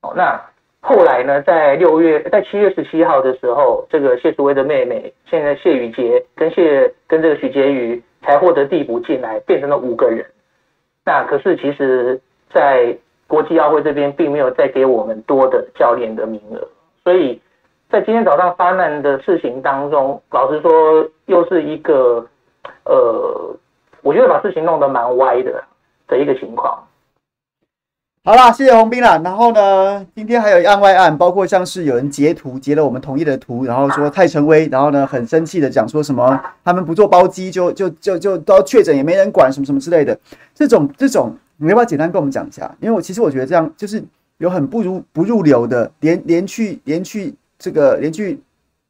[0.00, 0.40] 哦，那
[0.80, 10.24] 后来呢，在六月，在七月十七号的时候，这个谢淑薇的妹妹，现在谢雨洁跟谢跟这个许婕妤才获得递补进来，变成了五个人。
[11.04, 12.20] 那可是其实，
[12.52, 16.66] 在国际奥会这边并没有再给我们多的教练的名额，
[17.04, 17.40] 所以。
[17.90, 22.24] 在今天早上发难的事情当中，老实说，又是一个
[22.84, 23.52] 呃，
[24.02, 25.60] 我觉得把事情弄得蛮歪的
[26.06, 26.80] 的一个情况。
[28.22, 29.18] 好啦，谢谢洪斌啦。
[29.24, 40.18] 然后呢，今天还有案外案，包括像是有人截图截了我们统一的图，然后说蔡成威，然后呢很生气的讲说什么他们不做包机就就就就都要确诊也没人管什么什么之类的。
[40.54, 42.70] 这种这种，你要不要简单跟我们讲一下？
[42.80, 44.04] 因为我其实我觉得这样就是
[44.36, 47.34] 有很不如不入流的，连连去连去。
[47.62, 48.40] 这个连去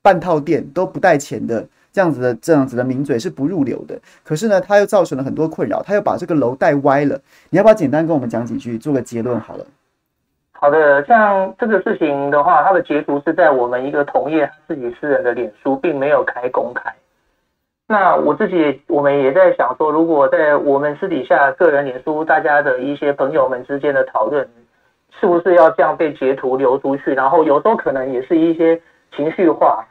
[0.00, 7.20] 半套店都不带钱的这样子的这样子的名嘴是不入流的，可是呢，他又造成了很多困扰，他又把这个楼带歪了。
[7.50, 9.64] 你要不要简单跟我们讲几句，做个结论好了？
[10.52, 16.92] 好的，像这个事情的话，它的截图是在我们一个同业自己私人的脸书，并没有开公开。
[17.88, 24.46] 那我自己，我们也在想说，如果在我们私底下个人脸书，大家的一些朋友们之间的讨论，
[25.18, 27.14] 是不是要这样被截图流出去？
[27.14, 28.80] 然后有时候可能也是一些
[29.16, 29.84] 情绪化，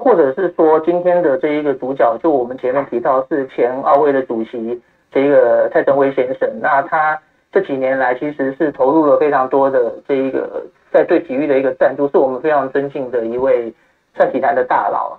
[0.00, 4.80] 或者是说今天的这一个主角，就我们前面提到是前奥会的主席
[5.12, 7.20] 这个蔡成威先生，那他
[7.52, 13.72] 这几年来其实是投入了非常多的这一个在对体育的一个赞助，是我们非常尊敬的一位
[14.16, 15.18] 算体坛的大佬。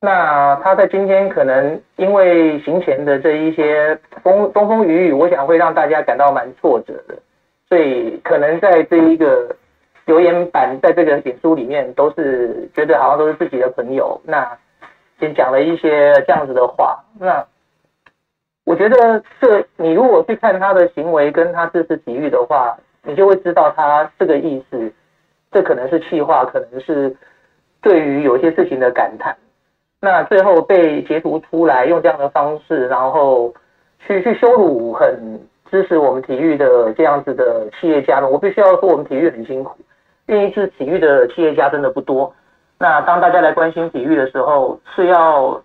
[0.00, 7.14] 那他在今天可能因为行前的这一些风风风雨雨，我想会让大家感到蛮挫折的，
[7.68, 9.56] 所以可能在这一个
[10.06, 14.56] 留言板，在这个脸书里面，都是觉得好像都是自己的朋友，那
[15.18, 17.02] 先讲了一些这样子的话。
[17.18, 17.44] 那
[18.64, 24.92] 我觉得这你如果去看他的行为跟他支持体育的话，你就会知道他这个意思，
[25.52, 27.14] 这可能是气话，可能是
[27.82, 29.36] 对于有些事情的感叹。
[30.00, 33.54] 那最后被截图出来，用这样的方式，然后
[34.06, 35.40] 去去羞辱很
[35.70, 38.30] 支持我们体育的这样子的企业家们。
[38.30, 39.76] 我必须要说，我们体育很辛苦，
[40.26, 42.32] 愿意支持体育的企业家真的不多。
[42.78, 45.60] 那当大家来关心体育的时候，是要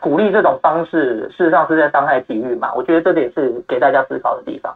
[0.00, 2.72] 鼓励这种方式，事实上是在伤害体育嘛？
[2.74, 4.74] 我觉得这点是给大家思考的地方。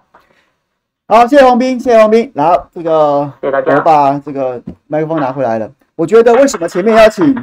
[1.09, 2.30] 好，谢谢黄斌，谢谢黄斌。
[2.35, 3.76] 然后这个，谢谢大家。
[3.76, 5.70] 我把这个麦克风拿回来了。
[5.94, 7.35] 我觉得为什么前面要请？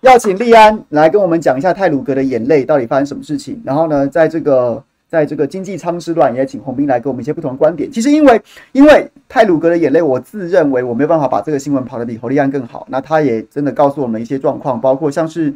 [0.00, 3.62] 要请利安来跟我们讲一下泰鲁格的眼泪到底发生什么事情。
[3.64, 7.92] 然后呢，在这个在这个经济舱之乱，也请洪斌来给我们一些不同的观点。
[7.92, 8.40] 其实因为
[8.72, 12.86] 因为泰鲁格的眼泪，我自认为我没有办法把这个新闻跑得比侯立安更好。
[12.88, 15.54] 那他也真的告诉我们一些状况，包括像是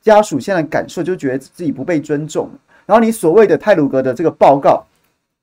[0.00, 2.48] 家属现在感受就觉得自己不被尊重。
[2.86, 4.82] 然后你所谓的泰鲁格的这个报告，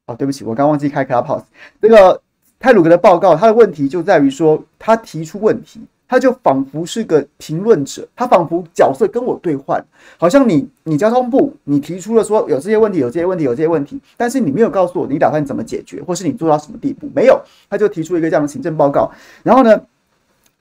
[0.07, 1.43] 哦，对不起，我刚忘记开 Clubhouse。
[1.79, 2.19] 这个
[2.59, 5.79] 泰鲁格的报告，他的问题就在于说他提出问题。
[6.11, 9.81] 他就仿佛是个评论者，他仿佛角色跟我对换，
[10.17, 19.09] 好像你你交通部你提出了说有这些问题，有这些问题，有这些问题，但是你没有告诉我你打算怎么解决，或是你做到什么地步，没有，他就提出一个这样的行政报告。
[19.41, 19.81] 然后呢，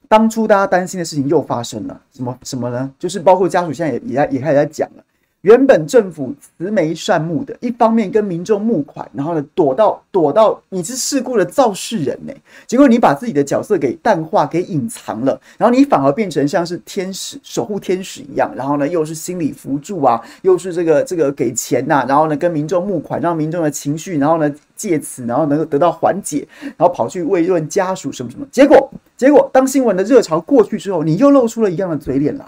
[0.06, 2.88] 当初大家担心的事情又发生了，什么什么呢？
[2.96, 5.02] 就是包括家属现在也也在也开始在讲了。
[5.42, 12.32] 原本政府慈眉善目的，一方面跟民众募款，然后呢躲到躲到你是事故的肇事人呢，
[12.66, 32.46] 结果你把自己的角色给淡化、给隐藏了，然后你反而变成像是天使、守护天使一样，然后呢又是心理辅助啊，又是这个这个给钱呐、然后呢跟民众募款，让民众的情绪，然后呢借此然后能够得到缓解，然后跑去慰问家属什么什么，结果结果当新闻的热潮过去之后，你又露出了一样的嘴脸了。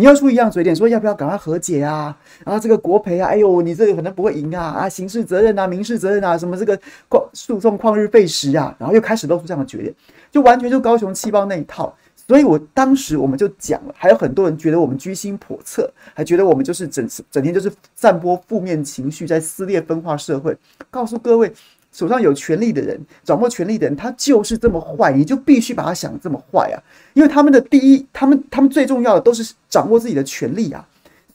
[0.00, 2.16] 你要出一样嘴脸，说要不要赶快和解啊？
[2.42, 4.62] 然后这个国赔啊，哎呦，你这个可能不会赢啊！
[4.68, 6.74] 啊，刑事责任啊，民事责任啊，什么这个
[7.10, 9.94] 旷诉讼旷日费时啊，然后又开始露出这样的嘴脸，
[10.32, 11.94] 就完全就高雄气爆那一套。
[12.26, 20.56] 所以我当时我们就讲了，还有很多人觉得我们居心叵测，还觉得我们就是整整天就是散播负面情绪，在撕裂分化社会。
[20.90, 21.52] 告诉各位。
[21.92, 26.78] 手上有权力的人，掌握权力的人，他就是这么坏，你就必须把他想这么坏啊！
[27.14, 30.86] 因为他们的第一，他们他们最重要的都是掌握自己的权力啊。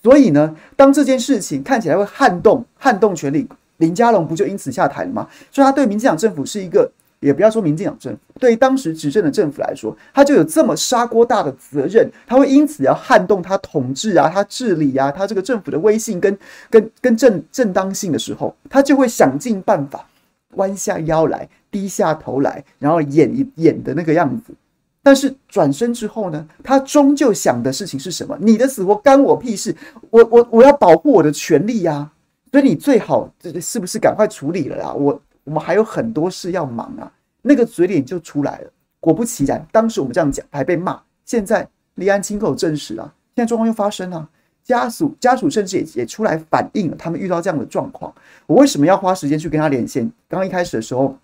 [0.01, 5.27] 所以呢，当这件事情看起来会撼动撼动权力，林佳龙不就因此下台了吗？
[5.51, 6.89] 所以他对民进党政府是一个，
[7.19, 16.37] 也不要说民进党政府，对于当时执政的政府来说，他就有这么砂锅大的责任，他会因此要撼动他统治啊，他治理啊，他这个政府的威信跟
[16.69, 20.07] 跟跟正正当性的时候，他就会想尽办法。
[20.55, 24.53] 弯下腰来，低下头来，然后演一演的那个样子。
[25.01, 28.35] 但是转身之后呢，他终究想的事情是什么？
[28.41, 29.75] 你的死活干我屁事！
[30.09, 32.11] 我我我要保护我的权利呀！
[32.51, 34.93] 所以你最好这是不是赶快处理了啦？
[34.93, 37.11] 我我们还有很多事要忙啊！
[37.43, 38.71] 那个嘴脸就出来了。
[38.99, 40.99] 果不其然，当时我们这样讲还被骂。
[41.23, 44.27] 现在立安亲口证实了，现在状况又发生了。
[44.65, 48.13] 家属家属甚至也也出来反映了，他们遇到这样的状况。
[48.47, 50.03] 我为什么要花时间去跟他连线？
[50.27, 51.15] 刚刚一开始的时候，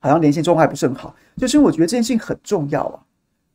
[0.00, 2.98] 好像连线状况还不是很好，就是因为我觉得这件事情很重要啊。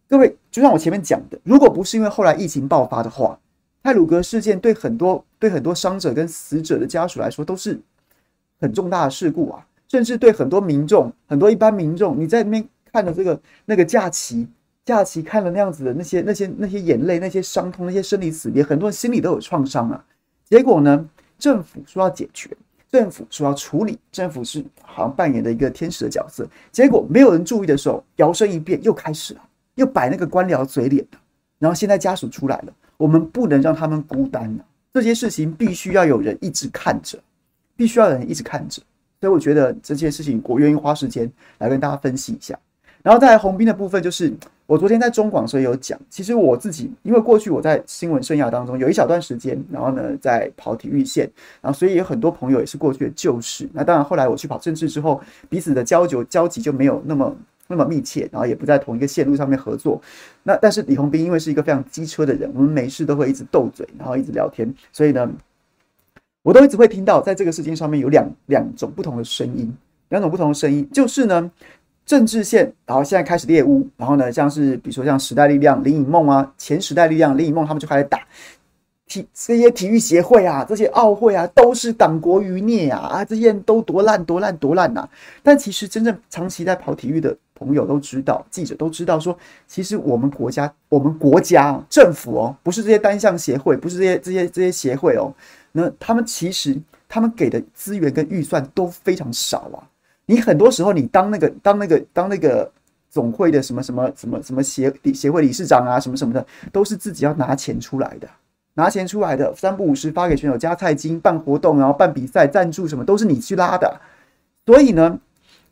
[0.08, 3.40] 各位，就像我前面讲的，如果不是因为后来疫情爆发的话，
[3.82, 7.80] 泰鲁阁事件对很多对很多伤者跟死者的家属来说都是
[8.62, 14.48] 很重大的事故啊，甚至对很多民众、很多一般民众，你在那边看的这个那个假期。
[14.86, 20.04] 假期看了那样子的那些、那些、那些眼泪、那些伤痛、那些生离死别，很多人心里都有创伤啊。
[20.50, 21.08] 结果呢，
[21.38, 22.50] 政府说要解决，
[22.92, 26.48] 政府说要处理，政府是好像扮演的一个天使的角色。
[26.72, 29.42] 结果没有人注意的时候，摇身一变又开始了，
[29.76, 31.06] 又摆那个官僚嘴脸。
[31.60, 34.66] 然后现在家属出来了，我们不能让他们孤单了。
[34.92, 37.20] 这些事情必须要有人一直看着，
[37.76, 38.82] 必须要有人一直看着。
[39.22, 42.58] 所以我觉得这件事情，我愿意花时间来跟大家分析一下。
[43.04, 44.34] 然后在红兵的部分，就是
[44.70, 51.28] 我昨天在中广所以有讲，其实我自己因为过去我在新闻生涯当中有一小段时间，然后呢在跑体育线，
[51.60, 53.68] 然后所以有很多朋友也是过去的旧识。
[53.74, 60.00] 那当然后来我去跑政治之后，彼此的交集交集就没有那么那么密切，然后也不在同一个线路上面合作。
[60.44, 65.28] 那但是李红斌因为是一个非常机车的人，我们没事都会一直斗嘴，然后一直聊天，所以呢，
[66.44, 69.76] 我都一直会听到在这个事件上面有两两种不同的声音，
[70.10, 71.50] 两种不同的声音就是呢。
[72.10, 78.20] 政治线，然后现在开始猎巫，然后呢，像是比如说像时代力量、林颖梦啊，前时代力量、林颖梦他们就开始打
[79.06, 85.08] 体这些体育协会啊，这些奥会啊，都是党国余孽啊啊，这些人都多烂多烂多烂呐！
[85.44, 89.38] 但其实真正长期在跑体育的朋友都知道，记者都知道说，
[89.68, 95.32] 其实我们国家、我们国家政府哦，不是这些单项协会，不是这些这些这些协会哦，
[95.74, 96.76] 那他们其实
[97.08, 99.86] 他们给的资源跟预算都非常少啊。
[100.30, 102.72] 你很多时候，你当那个当那个当那个
[103.10, 108.30] 总会的什么什么什么什么协协会理事长啊，什么什么的，都是自己要拿钱出来的，
[108.76, 114.00] 拿钱出来的，三不五时发给选手加菜金，办活动，然后办比赛，赞助什么都是你去拉的。
[114.68, 115.20] 所以呢，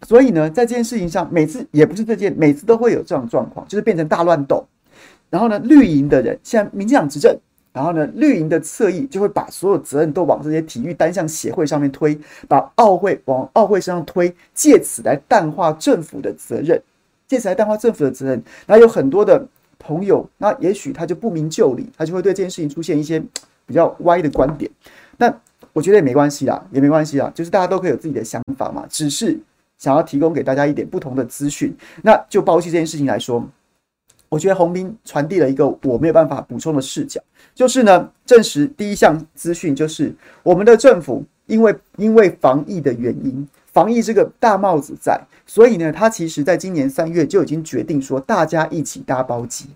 [0.01, 4.68] 所以呢，在这件事情上，每次也不是这件，每次都会有这种状况，就是变成大乱斗。
[5.30, 7.38] 然后呢，绿营的人现在民进党执政。
[7.78, 16.82] 然后呢，绿营的侧翼就会把所有责任都往这些体育单项协会上面推，把奥会往奥会身上推，借此来淡化政府的责任，
[17.28, 18.43] 借此来淡化政府的责任。
[18.65, 19.47] 那有很多的
[19.78, 23.23] 朋友，那也许他就不明就里，他就会对这件事情出现一些
[23.67, 24.71] 比较歪的观点。
[25.17, 25.32] 那
[25.71, 29.39] 我觉得也没关系啦，也没关系啦，就是大家都可以有自己的想法嘛，只是
[29.78, 31.71] 想要提供给大家一点不同的资讯。
[32.01, 33.47] 那就包起这件事情来说。
[34.30, 37.21] 我觉得红兵传递了一个我没有办法补充的视角，
[37.55, 40.13] 就是呢，证实第一项资讯就是
[40.43, 49.67] 我们的政府因为因为防疫的原因，防疫这个大帽子在，所以呢，他其实在今年三月就已经决定说，大家一起搭包机。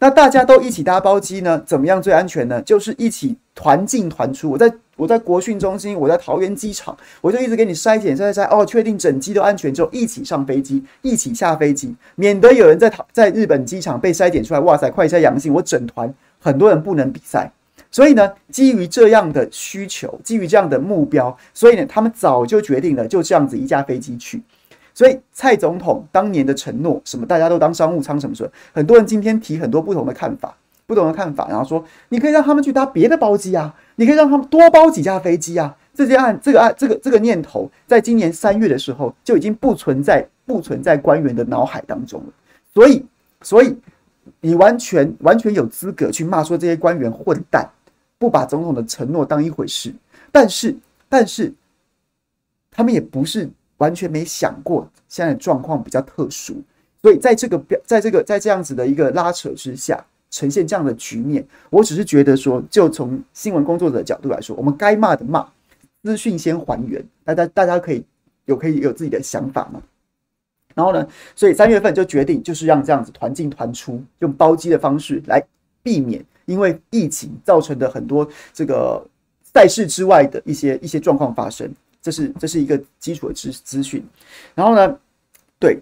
[0.00, 1.62] 那大家都一起搭包机呢？
[1.66, 2.60] 怎么样最安全呢？
[2.62, 4.50] 就是一起团进团出。
[4.50, 17.52] 我在我在国训中心，我在桃园机场，我就一直给你筛检筛筛筛哦，确定整机都安全之后，一起上飞机，一起下飞机，免得有人在在日本机场被筛检出来，哇塞，快筛阳性，我整团很多人不能比赛。
[17.90, 24.42] 所以呢，基于这样的需求，基于这样的目标，所以呢，他们早就决定了，就这样子一架飞机去。
[24.92, 30.56] 所以蔡总统当年的承诺，什么大家都当商务舱什么什么，很多人今天提很多不同的看法，
[30.86, 35.76] 不同的看法，然后说你可以让他们去搭别的包机啊，你可以让他们多包几架飞机啊。
[35.92, 42.26] 这些案，这个案，这个这个念头，在今年三月的时候就已经不存在，不存在官员的脑海当中了。
[42.74, 43.04] 所以，
[43.42, 43.76] 所以
[44.40, 47.68] 你完全完全有资格去骂说这些官员混蛋，
[48.18, 49.94] 不把总统的承诺当一回事。
[50.30, 50.76] 但是，
[51.08, 51.52] 但是
[52.70, 53.50] 他们也不是。
[53.78, 56.62] 完全没想过现在状况比较特殊，
[57.02, 61.46] 所以在这个标，在这个在这样子的一个拉扯之下，呈现这样的局面。
[61.70, 65.46] 我只是觉得说，就从新闻工作者的角度来说，我们该骂的骂，
[66.02, 68.04] 资讯先还原，大家大家可以
[68.44, 69.82] 有可以有自己的想法嘛。
[70.74, 75.42] 然后呢，所以三月份就决定就是让这样子团进团出，用包机的方式来
[75.82, 79.02] 避免因为疫情造成的很多这个
[79.42, 81.72] 赛事之外的一些一些状况发生。
[82.02, 84.06] 这是这是一个基础的资资讯，
[84.54, 84.96] 然后呢，
[85.58, 85.80] 对，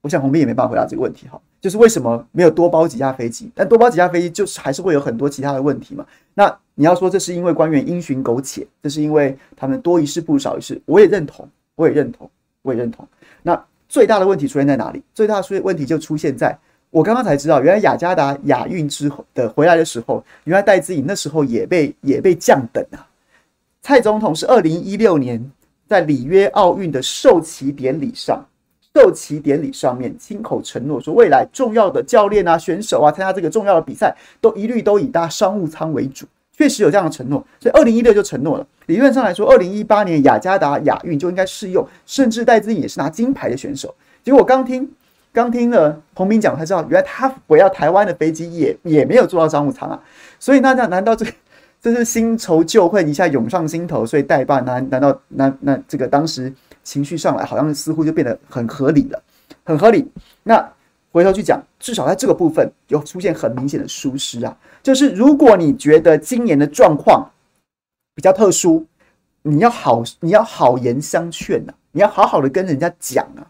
[0.00, 3.50] 我想红兵也没办法回答这个问题哈，就是为什么没有多包几架飞机？
[3.54, 6.04] 但多包几架飞机，就是还是会有很多其他的问题嘛。
[6.34, 13.08] 那你要说这是因为官员因循苟且，这是因为他们多一事不如少一事，我也认同，我也认同，我也认同。
[13.42, 13.58] 那
[13.88, 15.02] 最大的问题出现在哪里？
[15.14, 16.54] 最大的问题就出现在
[16.90, 23.08] 我刚刚才知道，原来雅加达亚运之后的回来的时候，原来戴资颖那时候也被也被降等啊。
[23.80, 25.50] 蔡总统是二零一六年
[25.88, 28.44] 在里约奥运的授旗典礼上，
[28.94, 36.24] 授旗典礼上面亲口承诺说，未来重要的教练啊、选手啊，参加这个重要的比赛，都一律都以搭商务舱为主。
[36.56, 38.64] 确实有这样的承诺，所以二零一六就承诺了。
[38.86, 43.92] 理论上来说，二零一八年雅加达亚运就应该适用，甚至戴资颖也是拿金牌的选手。
[44.22, 44.88] 结果我刚听
[45.32, 50.00] 刚听了彭明讲，才知道原来他回到台湾的飞机也也没有坐到商务舱啊。
[50.38, 51.26] 所以那那难道这？
[51.82, 56.50] 这是新仇旧恨一下涌上心头，所以代办难难道那那这个当时
[56.84, 59.20] 情绪上来，好像似乎就变得很合理了，
[59.64, 60.08] 很合理。
[60.44, 60.72] 那
[61.10, 64.56] 回头去讲，至少在这个部分有出现很明显的疏失啊。
[64.82, 67.28] 就是如果你觉得今年的状况
[68.14, 68.86] 比较特殊，
[69.42, 73.42] 你要好你要好言相劝呐、啊，你要好好的跟人家讲啊，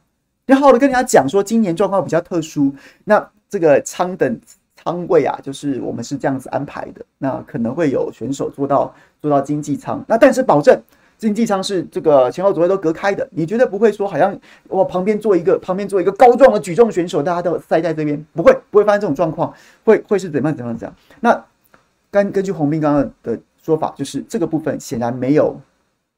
[0.46, 2.74] 你要好好的跟人家讲说今年状况比较特殊，
[3.04, 4.40] 那这个舱等。
[4.76, 7.02] 舱位啊，就是我们是这样子安排的。
[7.16, 10.78] 那可能会有选手做到做到经济舱，那但是保证
[11.16, 14.38] 经济舱是这个前后左右都隔开的，你绝对不会说好像
[14.68, 19.54] 我旁边坐一个旁边坐一个高壮的举重选手，大家都塞在这边，不会不会发生这种状况，
[19.84, 20.96] 会会是怎么样怎么样怎样？
[21.20, 21.44] 那
[22.10, 25.58] 根根据洪斌刚刚的说法，就是这个部分显然没有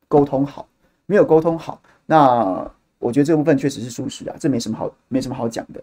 [0.08, 0.66] 沟通好，
[1.06, 1.80] 没有沟通好。
[2.06, 2.68] 那
[2.98, 5.82] 我觉得这个部分确实是属实啊，这没什么好没什么好讲的。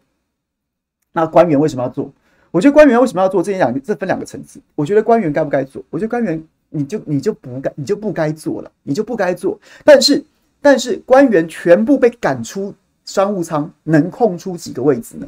[1.14, 2.12] 那官员为什么要做？
[2.52, 3.42] 我觉得官员为什么要做？
[3.42, 4.60] 这两这分两个层次。
[4.76, 5.82] 我觉得官员该不该做？
[5.90, 6.44] 我觉得官员。
[6.76, 9.60] 你就你就不该你就不该做了，你就不该做。
[9.86, 10.24] 但是
[10.60, 12.74] 但是官员全部被赶出
[13.06, 15.28] 商务舱，能空出几个位置呢？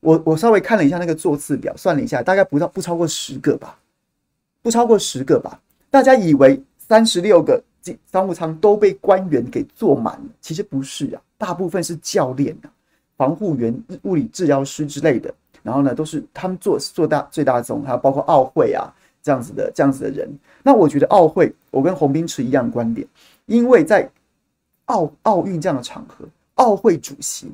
[0.00, 3.78] 我我稍微看了一下那个座次表，算了一下，大概不到不超过十个吧，
[4.60, 5.58] 不超过十个吧。
[5.90, 7.62] 大家以为三十六个
[8.10, 12.70] 商务舱都被官员给坐满了，其实不是啊，大部分是教练啊、
[13.16, 15.32] 防护员、物理治疗师之类的。
[15.62, 18.92] 然后呢，都是他们坐坐大最大宗，还有包括奥会啊。
[19.22, 20.28] 这样子的这样子的人，
[20.64, 23.06] 那我觉得奥会，我跟洪斌持一样观点，
[23.46, 24.10] 因为在
[24.86, 26.24] 奥奥运这样的场合，
[26.56, 27.46] 奥会主席，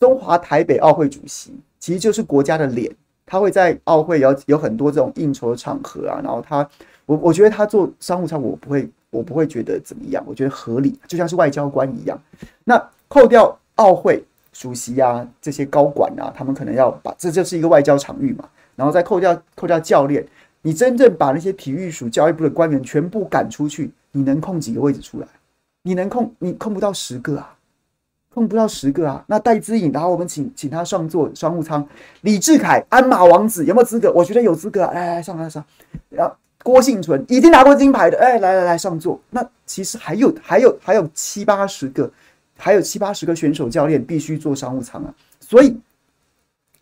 [0.00, 2.90] 中华台北奥会主席，其实就是国家的脸，
[3.24, 6.68] 他会在奥会有有很多这种应酬的场合啊，然后他，
[7.06, 12.20] 我我觉得他做商务舱，我不会我不会觉得怎么样，我觉得合理，就像是外交官一样。
[12.64, 14.22] 那扣掉奥会
[14.52, 20.26] 主席啊这些高管啊，他们可能要把这就是一个外交场域嘛，然后再扣掉扣掉教练。
[20.68, 25.26] 你真正把那些体育署、教育部的官员全部赶出去，你能空几个位置出来？
[25.80, 26.30] 你能空？
[26.40, 27.56] 你空不到十个啊，
[28.34, 29.24] 空不到十个啊。
[29.28, 31.82] 那戴资颖，然后我们请请他上座商务舱。
[32.20, 34.12] 李志凯、鞍马王子有没有资格？
[34.12, 34.92] 我觉得有资格啊。
[34.92, 35.64] 来来上来上。
[36.10, 39.18] 然后郭幸存已经拿过金牌的，哎，来来来上座。
[39.30, 42.12] 那其实还有还有还有七八十个，
[42.58, 45.14] 还有七八十个选手教练必须坐商务舱啊。
[45.40, 45.74] 所以。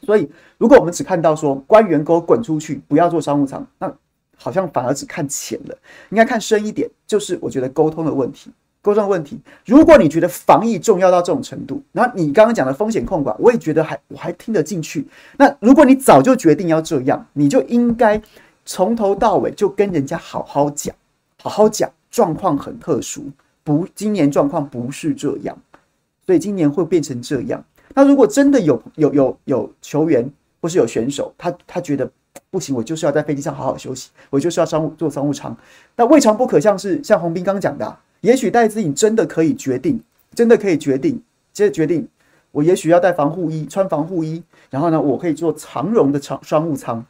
[0.07, 3.93] 所以，如果我们只看到说官员给我滚出去，不要做商务舱，那
[4.37, 5.77] 好像反而只看浅了。
[6.11, 9.41] 应该看深一点，就是我觉得沟通的问题，沟通的问题。
[9.65, 15.05] 如果你觉得防疫重要到这种程度，那你刚刚讲的风险控管，我也觉得还我还听得进去。
[15.37, 18.23] 那如果你早就决定要这样，你就应该
[18.65, 20.95] 从头到尾就跟人家好好讲，
[21.43, 23.25] 好好讲，状况很特殊，
[23.65, 25.59] 不，今年状况不是这样，
[26.25, 27.65] 所以今年会变成这样。
[27.95, 30.29] 那如果真的有有有有球员
[30.61, 32.11] 或是有选手，他他觉得
[32.51, 35.57] 不行，我就是要在飞机上好好休息，我就是要商务坐商务舱。
[35.97, 40.01] 那未尝不可，像是像洪斌刚讲的，也许戴资颖真的可以决定，
[40.35, 41.21] 真的可以决定，
[41.53, 42.07] 接着决定，
[42.53, 47.05] 我也许要带防护衣，穿防护衣，然后呢，我可以坐长荣的长商务舱，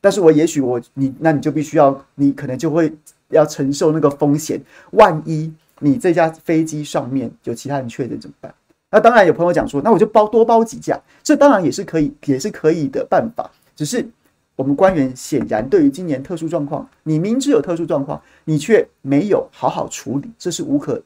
[0.00, 2.92] 但是我也许我你那你就必须要，你可能就会
[3.28, 4.60] 要承受那个风险，
[4.92, 8.54] 万一你这架飞机上面有其他人确诊怎么办？
[8.92, 13.50] 那当然有朋友讲说，那我就包多包几架，这当然也是可以，也是可以的办法。
[13.74, 14.06] 只是
[14.54, 21.02] 我们官员显然对于今年特殊状况，你明知有特殊状况，你却没有好好处理，这是无可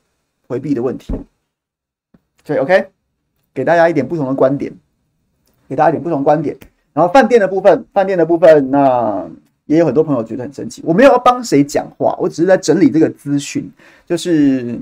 [0.48, 1.14] 回避的问题。
[2.44, 2.88] 所以 OK，
[3.54, 4.72] 给大家一点不同的观点，
[5.68, 6.56] 给大家一点不同观点。
[6.92, 9.24] 然后饭店的部分，饭店的部分，那
[9.66, 10.82] 也有很多朋友觉得很生气。
[10.84, 13.70] 我没有要帮谁讲话，我只是在整理这个资讯，
[14.04, 14.76] 就是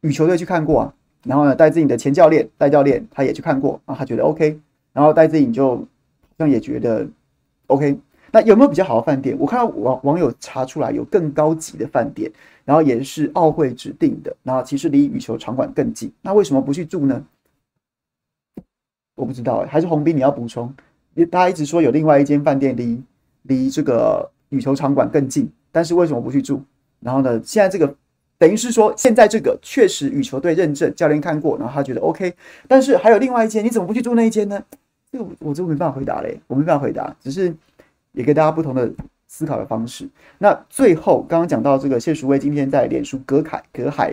[0.00, 0.94] 羽球队去看过啊。
[1.24, 4.60] 然后呢，戴志颖的前教练戴教练他也去看过啊，他觉得 OK。
[4.92, 5.86] 然后戴志颖就好
[6.38, 7.06] 像也觉得
[7.66, 7.98] OK。
[8.30, 9.36] 那有没有比较好的饭店？
[9.38, 12.30] 我看到网网友查出来有更高级的饭店，
[12.64, 16.12] 然后也是奥会指定的，然后其实离羽球场馆更近。
[16.20, 17.24] 那为什么不去住呢？
[19.14, 20.74] 我不知道，还是洪斌你要补充？
[21.30, 23.02] 大家一直说有另外一间饭店离
[23.42, 26.60] 离这个羽球场馆更近，但是为什么不去住？
[27.00, 27.96] 然后呢，现在这个。
[28.38, 32.34] 等于是说，现在这个确实羽球队认证，教练看过，然后他觉得 OK。
[32.66, 34.62] 但是还有另外一间，你怎么不去住那一间呢？
[35.12, 37.54] 这个我就没办法回答嘞，我没办法回答，只是
[38.12, 38.90] 也给大家不同的
[39.28, 40.08] 思考的方式。
[40.38, 44.12] 那最后刚刚讲到这个谢淑薇今天在脸书隔海隔海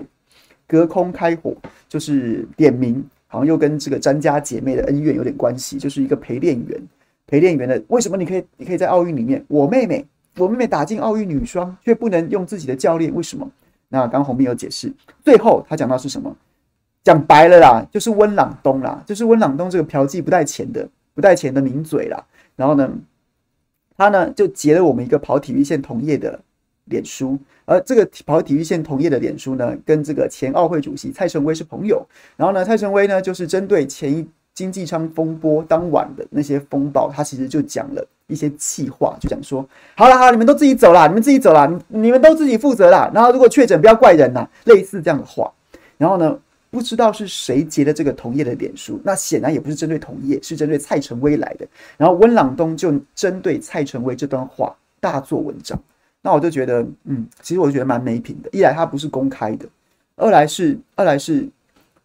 [0.68, 1.56] 隔空开火，
[1.90, 6.80] 就是点名，好像又跟这个詹家姐妹的恩怨有点关系，就是一个陪练员
[7.26, 10.06] 陪练员的，为什么你可以你可以在奥运里面，我妹妹
[10.38, 13.50] 我妹妹打进奥运女双，却不能用自己的教练，为什么？
[13.92, 14.92] 那刚刚洪斌有解释，
[15.24, 16.36] 最后他讲到是什么？
[17.04, 22.24] 讲白了啦，就是温朗东啦，就是温朗东这个嫖妓不带钱的、不带钱的名嘴啦。
[22.56, 22.90] 然后呢，
[23.98, 26.40] 他呢就截了我们一个跑体育线同业的
[26.86, 32.06] 脸书，而这个跑体育线同业的脸书呢，跟这个前奥会主席蔡成威是朋友。
[32.38, 38.08] 然后呢，蔡成威呢就是针对前一经济舱风波当晚的那些风暴，他其实就讲了。
[38.32, 43.12] 一些气话就讲说，好了好了，你们都自己走了，你们自己走了，你们都自己负责了。
[43.14, 45.52] 然后如果确诊，不要怪人呐，类似这样的话。
[45.98, 46.36] 然后呢，
[46.72, 51.68] 不知道是谁截的这个同业的脸书，那显然也不是针对同业，是针对蔡成威来的。
[51.98, 55.80] 然后温朗东就针对蔡成威这段话大做文章。
[56.24, 58.50] 那我就觉得，嗯，其实我就觉得蛮没品的。
[58.52, 59.66] 一来他不是公开的，
[60.16, 61.48] 二来是二来是，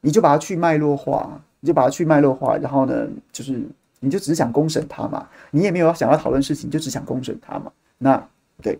[0.00, 3.60] 你就把它去脉络化，你就把它去脉络化，然后呢，就是
[4.00, 7.72] 你就只想公审他嘛，你也没有想要讨论事情，就只想公审他嘛。
[7.98, 8.28] 那
[8.62, 8.78] 对，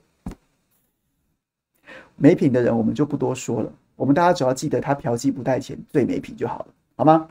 [2.17, 7.29] 没品的人我们就不多说了，我们大家只要记得他嫖妓不带钱最没品就好了，好吗？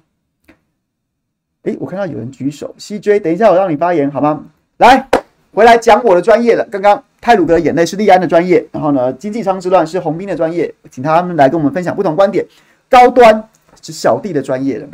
[1.63, 4.45] 诶，我看到有人举手，CJ，等一下我让你发言好吗？
[4.77, 5.09] 来，
[5.53, 7.03] 回来讲我的专业了，刚刚。
[7.21, 12.45] 泰鲁格的眼泪是立安的专业，然后呢，经济舱之乱是洪斌的专业，请他们来跟我们分享不同观点。
[12.87, 13.49] 高端
[13.81, 14.87] 是小弟的专业了。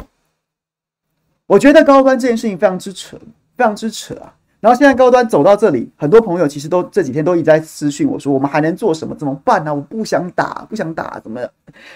[1.51, 3.17] 我觉得高端这件事情非常之扯，
[3.57, 4.33] 非常之扯啊！
[4.61, 9.13] 然后现在高端走到这里，很多朋友其实都这几天都一直在私讯我说，我们还能做什么？
[9.15, 9.73] 怎么办呢、啊？
[9.73, 11.41] 我不想打，不想打，怎么？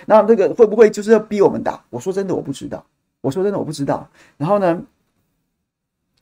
[0.07, 1.81] 那这个会不会就是要逼我们打？
[1.89, 2.85] 我说真的，我不知道。
[3.21, 4.05] 我说真的，我不知道。
[4.35, 4.81] 然后呢，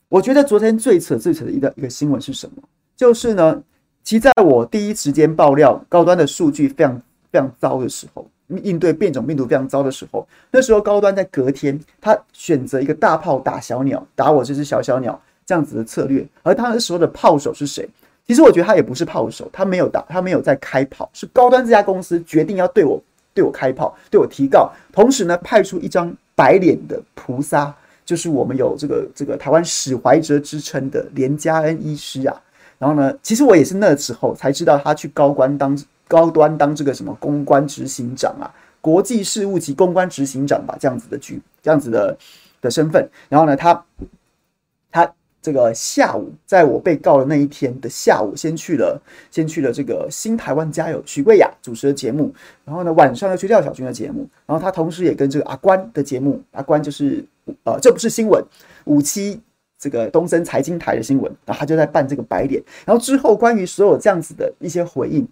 [0.09, 2.61] 我觉得昨天最扯、最扯的一个一个新闻是什么？
[2.95, 3.63] 就是呢。
[4.03, 16.26] 其实在我第一时间爆料高端的数据非常非常糟的时候，应对变种病毒非常糟的时候，那时候高端在隔天，他选择一个大炮打小鸟，打我这只小小鸟这样子的策略。
[16.44, 17.88] 而他那时候的炮手是谁？
[18.26, 23.02] 其实我觉得他也不是炮手，他没有打，他没有在开炮，是高端这家公司决定要对我
[23.34, 27.76] 对我开炮，对我提告，同时呢派出一张白脸的菩萨，
[28.06, 32.41] 就是我们有这个这个台湾史怀哲之称的连家恩医师啊。
[32.80, 35.78] 然后呢，其实我也是那时候才知道他去高官当
[36.14, 38.45] 高端当这个什么公关执行长啊，
[38.80, 42.16] 国际事务及公关执行长吧，这样子的局，这样子的
[42.61, 43.09] 的身份。
[43.30, 43.84] 然后呢，他
[44.91, 45.11] 他
[45.41, 49.01] 这个下午在我被告的那一天的下午，先去了
[49.32, 52.32] 先去了这个新台湾加油许贵雅主持的节目，
[52.64, 57.26] 然后呢晚上又去廖小军的节目，然后他同时也跟这个阿关的节目，阿关就是
[57.64, 58.45] 呃这不是新闻
[58.86, 59.41] 五七。
[59.80, 65.28] 这个东森财经台的新闻，然后他就在扮这个白脸，然后之后关于所有这样子的一些回应，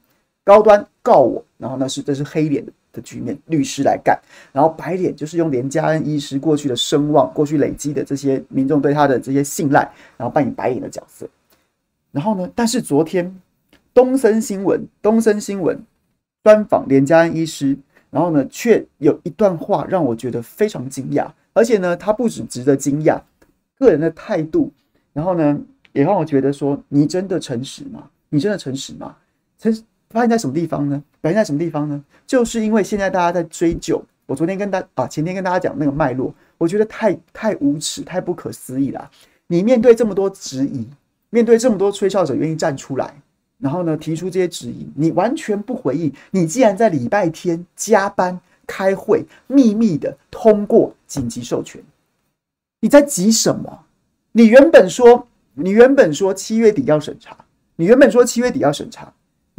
[0.51, 4.19] 高端告我，然后呢是这是黑脸的局面，律师来干，
[4.51, 11.25] 然后白脸就是用连家恩医师过去的声望，过去累积的这些民众对他的这些信赖，然后扮演白脸的角色，
[12.11, 13.33] 然后呢，但是昨天
[13.93, 15.81] 东森新闻，东森新闻
[16.43, 17.77] 专访连家恩医师，
[18.09, 23.21] 然后呢却有一段话让我觉得非常惊讶，而且呢他不止值得惊讶。
[23.79, 24.71] 个人的态度，
[25.11, 25.59] 然后呢，
[25.93, 28.09] 也让我觉得说，你真的诚实吗？
[28.29, 29.15] 你真的诚实吗？
[29.57, 29.73] 诚
[30.11, 31.01] 发现在什么地方呢？
[31.21, 32.03] 表现在什么地方呢？
[32.27, 39.09] 就是因为现在大家在追究，我昨天跟大啊，前天跟大家讲那个脉络，我觉得太太无耻，太不可思议了。
[39.47, 40.87] 你面对这么多质疑，
[41.29, 43.13] 面对这么多吹哨者愿意站出来，
[43.57, 46.11] 然后呢，提出这些质疑，你完全不回应。
[46.31, 51.81] 你既然在礼拜天加班开会，秘密的通过紧急授权。
[52.79, 53.85] 你在急什么？
[54.31, 57.35] 你原本说，你原本说七月底要审查，
[57.75, 59.11] 你原本说七月底要审查，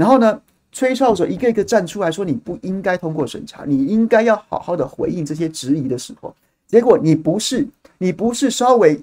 [0.02, 0.40] 然后呢，
[0.72, 6.34] 吹哨者一个一个站出来说你不应该通过审查，你应该要好好的回应这些质疑的时候，
[6.66, 7.64] 结果你不是，
[7.98, 9.00] 你不是稍微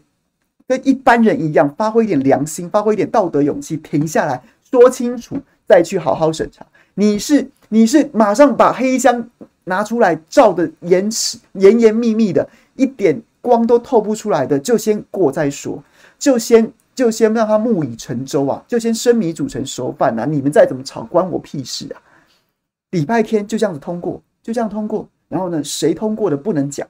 [0.67, 9.29] 跟一般人一样，发挥一点良心，发挥一点道德勇气，停下来说清楚，再去好好审查，你是你是马上把黑箱
[9.63, 13.21] 拿出来照的严实严严密密的，一点。
[13.41, 15.81] 光都透不出来的，就先过再说，
[16.19, 16.69] 就先
[16.99, 20.25] 就先让他木已成舟啊，就先生米煮成熟饭呐、啊。
[20.25, 22.01] 你们再怎么吵，关我屁事啊！
[22.91, 25.07] 礼拜天就这样子通过，就这样通过。
[25.29, 26.85] 然后呢，谁通过的不能讲，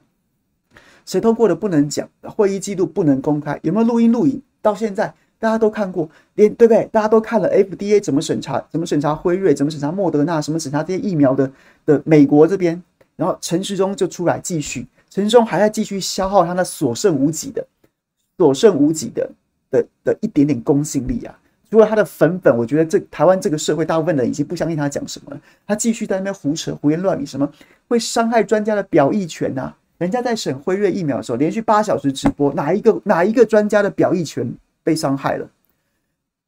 [1.06, 4.42] 谁通过的不能讲，会议记录不能公开，有没有录音录影？
[4.60, 6.84] 到现在大家都看过，连对不对？
[6.86, 11.48] 大家都看了 FDA 怎么审查，怎么审查辉瑞，怎么审查莫德纳，什么审查这些疫苗的
[11.86, 12.82] 的美国这边，
[13.14, 14.88] 然后陈时中就出来继续。
[15.08, 17.64] 陈时中还在继续消耗他那所剩无几的、
[18.36, 19.30] 所剩无几的
[19.70, 21.38] 的的一点点公信力啊！
[21.70, 25.40] 除了他的粉粉，我觉得这台湾这个社会大部分人已经不相信他讲什么了。
[25.66, 27.48] 他继续在那边胡扯、胡言乱语，什么
[27.88, 29.76] 会伤害专家的表意权呐、啊？
[29.98, 34.50] 人家在审辉瑞疫苗的时候，连续八小时直播，哪一个哪一个专家的表意权
[34.82, 35.48] 被伤害了？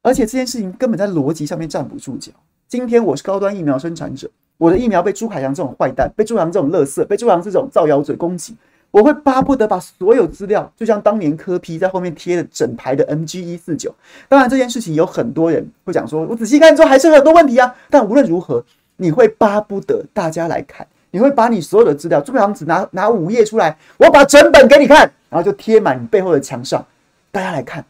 [0.01, 2.31] 而且这件事情根本在逻辑上面站不住脚。
[2.67, 4.29] 今天我是高端疫苗生产者。
[4.57, 8.55] 我的疫苗被朱海洋这种坏蛋，被朱凯翔这种垃圾，被朱凯翔这种造谣者攻击，
[8.93, 13.91] 我会巴不得把所有资料，就像当年柯 P 在后面贴了整排的 MG 一四九。
[14.29, 17.73] 当然这件事情有很多人会讲说，我仔细看之后还是很多问题啊。
[17.89, 18.63] 但无论如何，
[18.97, 26.85] 你会巴不得大家来看，你会把你所有的资料，朱凯翔只拿拿五页出来，我把整本给你看，然后就贴满你背后的墙上，
[27.31, 27.83] 大家来看，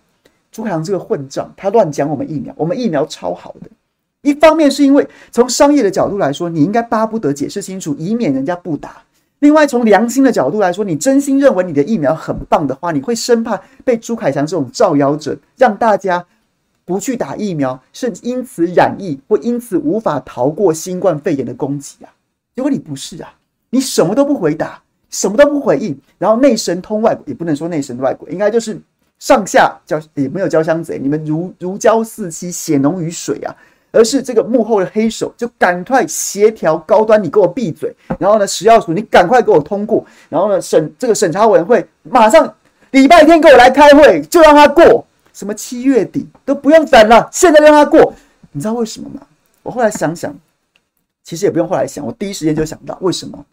[0.53, 3.69] 朱海洋这个混账，他乱讲我们疫苗，我们疫苗超好的。
[4.21, 9.03] 一方面是因为从商业的角度来说，你应该巴不得解释清楚，以免人家不打。
[9.43, 16.25] 另外，从良心的角度来说，你真心认为你的疫苗很棒的话，你会生怕被朱凯翔这种造谣者让大家
[16.85, 22.09] 不去打疫苗，甚至因此染疫或因此无法逃过新冠肺炎的攻击啊。
[22.55, 23.33] 如果你不是啊，
[23.71, 28.79] 你什么都不回答，什么都不回应，然后内神通外鬼，也不能说内神外鬼，应该就是
[29.19, 33.53] 上下交也没有交相贼，你们如如胶似漆，血浓于水啊。
[33.93, 37.95] 而是这个幕后的黑手就赶快协调高端，你给我闭嘴。
[38.19, 40.03] 然后呢，食药署你赶快给我通过。
[40.27, 42.53] 然后呢，审这个审查委员会马上
[42.91, 45.05] 礼拜天给我来开会，就让他过。
[45.31, 48.13] 什么七月底都不用等了，现在让他过。
[48.51, 49.21] 你知道为什么吗？
[49.63, 50.35] 我后来想想，
[51.23, 53.45] 其实也不用后来想，我第一时间就想到为什么？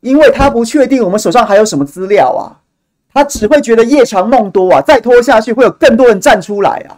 [0.00, 2.56] 因为他不确定我们手上还有什么资料啊，
[3.12, 6.96] 他只会觉得夜长梦多啊，再拖下去会有更多人站出来啊。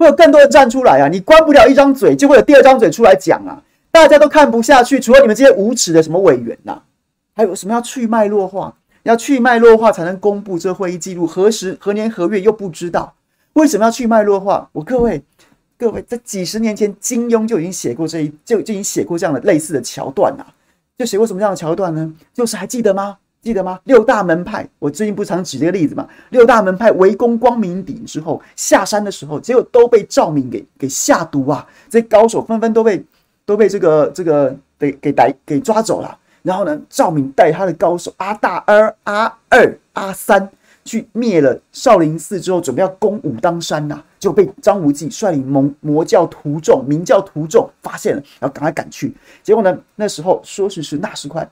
[0.00, 1.08] 会有更多人站出来啊！
[1.08, 3.62] 你关不了一张嘴，就会有第二张嘴出来讲啊！
[3.90, 6.82] 大家都看不下去，除了你们这些无耻的什么委员呐、啊，
[7.36, 8.74] 还有什么要去脉络化？
[9.02, 13.12] 要去脉络化才能公布这会议记录，何时何年何月又不知道？
[13.52, 14.66] 为什么要去脉络化？
[14.72, 15.22] 我各位
[15.76, 20.48] 各位，在几十年前，金庸就已经写过这一就就已经写过这样的类似的桥段呐、啊，
[20.96, 22.10] 就写过什么样的桥段呢？
[22.32, 23.18] 就是还记得吗？
[23.42, 23.80] 记得吗？
[23.84, 26.06] 六大门派，我最近不常举这个例子嘛。
[26.28, 31.66] 六大门派围攻光明顶之后，下山的时候，结果都被赵敏给给下毒啊！
[31.88, 33.02] 这些高手纷纷都被
[33.46, 36.18] 都被这个这个给给逮给抓走了。
[36.42, 40.46] 然后呢，赵敏带他的高手阿大、二、阿二、阿三
[40.84, 49.14] 去灭了少林寺之后，准备要攻武当山呐、啊，就被张无忌率领魔魔教徒众、明教徒众发现了，然后赶快赶去。
[49.42, 51.48] 结果呢，那时候说时迟那时快。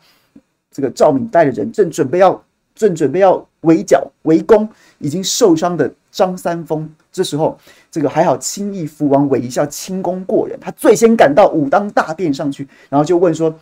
[0.79, 2.41] 这个赵敏带的人正准备要
[2.73, 4.69] 正准备要围剿围攻
[4.99, 7.59] 已经受伤的张三丰，这时候
[7.91, 13.53] 这个还好，青翼福王韦一笑轻功过人，他最先赶到武当大殿上去，然后就问说：“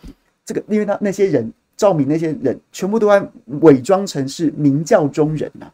[0.45, 3.27] 这个，因为他那些人赵敏那些人全部都在
[3.61, 5.65] 伪装成是明教中人呐、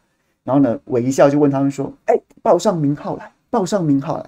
[0.44, 4.24] 然后呢，韦一笑就问他们说：‘哎，报上名号来，报上名号来。’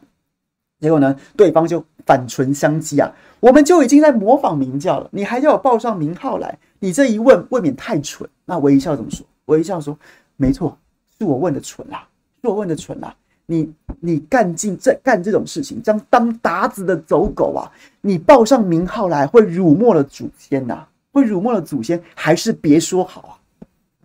[0.78, 9.26] 结果呢，对方就反唇相讥啊，我们就已经在模仿明教了，你还要我报上名号来？”你这一问未免太蠢，那韦一笑怎么说？
[9.46, 9.98] 韦一笑说
[10.36, 10.78] ：“没错，
[11.18, 12.06] 是我问的蠢啦，
[12.40, 13.14] 是我问的蠢啦。
[13.46, 17.70] 你你干尽这干这种事情，将当韃子的走狗啊！
[18.00, 23.32] 你报上名号来，会辱没了祖先呐，会辱没了祖先，还是别说好啊！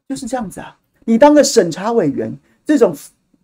[0.07, 0.77] 就是这样子啊！
[1.05, 2.95] 你当个审查委员，这种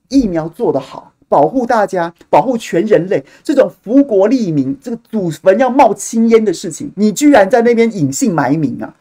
[0.08, 8.95] 疫苗做得好，保护大家，保护全人类，这种福国利民，这个祖坟要冒青烟的事情，你居然在那边隐姓埋名啊！”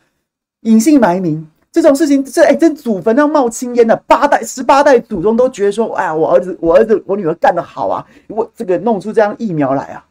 [0.62, 10.04] 隐姓埋名这种事情，这哎，这祖坟要冒青烟的，八代十八代祖宗都觉得说，哎呀，我儿子、我儿子、我女儿干得好啊，我这个弄出这样疫苗来啊，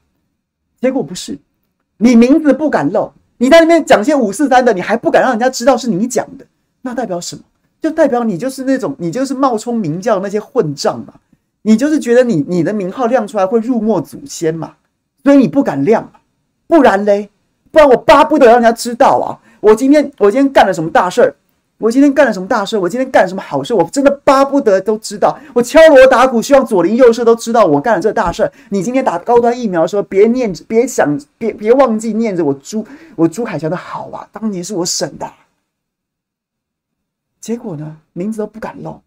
[0.80, 1.38] 结果不是，
[1.98, 6.46] 你名字不敢露，你在那边讲些五四三的，你还不敢让人家知道是你讲的，
[6.84, 7.42] 那代表什么？
[7.82, 11.14] 就代表你就是那种，你就是冒充明教那些混账嘛，
[11.68, 14.76] 你就是觉得你你的名号亮出来会辱没祖先嘛，
[15.24, 16.12] 所以你不敢亮，
[16.68, 17.32] 不然嘞，
[17.72, 19.42] 不然我巴不得让人家知道啊。
[19.62, 21.36] 我今天我今天干了什么大事儿？
[21.80, 22.80] 我今天干了什么大事儿？
[22.80, 23.74] 我今天干了什么好事？
[23.74, 25.36] 我真的巴不得都知道。
[25.56, 28.52] 我敲锣打鼓，希望左邻右舍都知道我干了这大事儿。
[28.70, 32.86] 你今天打高端疫苗的时候，别念，别想，别别忘记念着我朱
[33.16, 34.30] 我朱凯翔的好啊！
[34.32, 35.28] 当年是我省的，
[37.42, 39.02] 结果呢，名字都不敢露。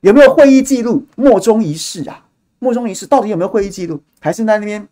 [0.00, 1.04] 有没有会议记录？
[1.16, 2.24] 莫衷一是啊！
[2.60, 4.00] 莫衷一是，到底有没有会议记录？
[4.20, 4.86] 还是在那边？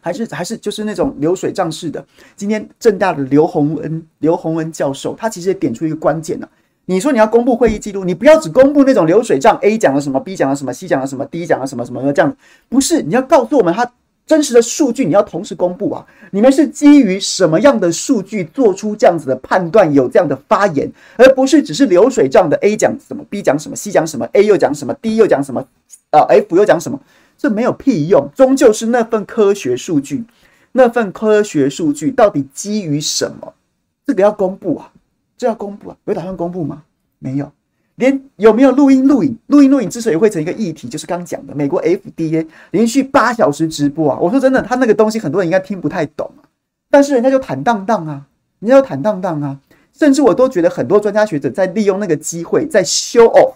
[0.00, 2.04] 还是还是就是那种流水账式的。
[2.34, 6.48] 今天正大的刘洪恩，刘洪恩教授，他其实也点出一个关键呢、
[6.86, 12.36] 你说你要公布会议记录，你不要只公布那种流水账，A 讲了什么，B 讲了什么，C 讲了什么，D 讲了什么什么的这样，
[12.68, 13.90] 不是，你要告诉我们他
[14.26, 16.06] 真实的数据，你要同时公布啊。
[16.30, 25.66] 你们是基于什么样的数据做出这样子的判断，有这样的发言，而不是只是流水账的 A 讲什么，B 讲什么，C 讲什么，A 又讲什么，D 又讲什么，
[26.10, 26.98] 呃、F 又讲什么。
[27.36, 30.24] 这没有屁用，终究是那份科学数据，
[30.72, 33.52] 那份科学数据到底基于什么？
[34.06, 34.92] 这个要公布啊，
[35.36, 36.84] 这要公布啊，有打算公布吗？
[37.18, 37.50] 没有，
[38.02, 39.38] 连有没有录音录影？
[39.46, 44.18] 录音录影之所以会成一个议题，就是刚讲的美国 FDA 连续八小时直播啊。
[44.20, 46.42] 我说真的，他那个东西很多人应该听不太懂啊，
[46.90, 48.26] 但是人家就坦荡荡啊，
[48.58, 49.56] 人家就坦荡荡啊，
[49.92, 53.54] 甚至我都觉得很多专家学者在利用那个机会在 show off，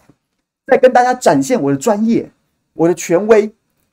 [0.69, 2.31] 在跟大家展现我的专业，
[2.75, 3.53] 我的权威。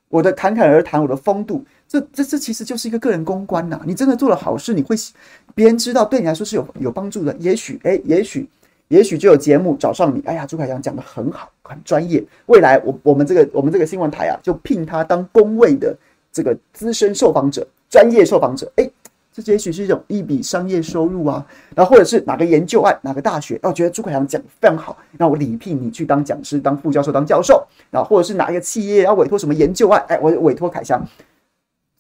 [0.10, 3.82] 我的侃侃而谈，我的风度，这这这其实就是一个个人公关呐。
[3.84, 4.96] 你真的做了好事，你会
[5.56, 7.36] 别人知道，对你来说是有有帮助的。
[7.40, 8.48] 也许，哎，也许，
[8.90, 10.22] 也许就有节目找上你。
[10.26, 12.24] 哎呀，朱凯翔讲得很好，很专业。
[12.46, 15.96] 未来我我们这个我们这个新闻台啊，就聘他当公卫的
[16.32, 18.72] 这个资深受访者、专业受访者。
[18.76, 18.90] 哎，
[19.32, 21.46] 这也许是一种一笔商业收入啊。
[21.76, 27.66] 然后或者是哪个研究案，哪个大学，哦，觉得朱凯翔讲得非常好，那我礼聘你去当讲师、当副教授、当教授。
[27.90, 31.04] 然后或者是哪一个企业要委托什么研究案，哎，我委托凯翔，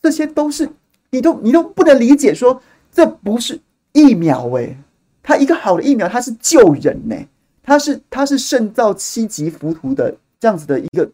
[0.01, 0.69] 这些都是
[1.09, 2.61] 你都你都不能理解说，
[2.91, 3.59] 这不是
[3.93, 4.77] 疫苗诶、
[5.24, 7.28] 它一个好的疫苗，它是救人呢、欸，
[7.63, 11.09] 它是它是胜造七级浮屠的这样子的一个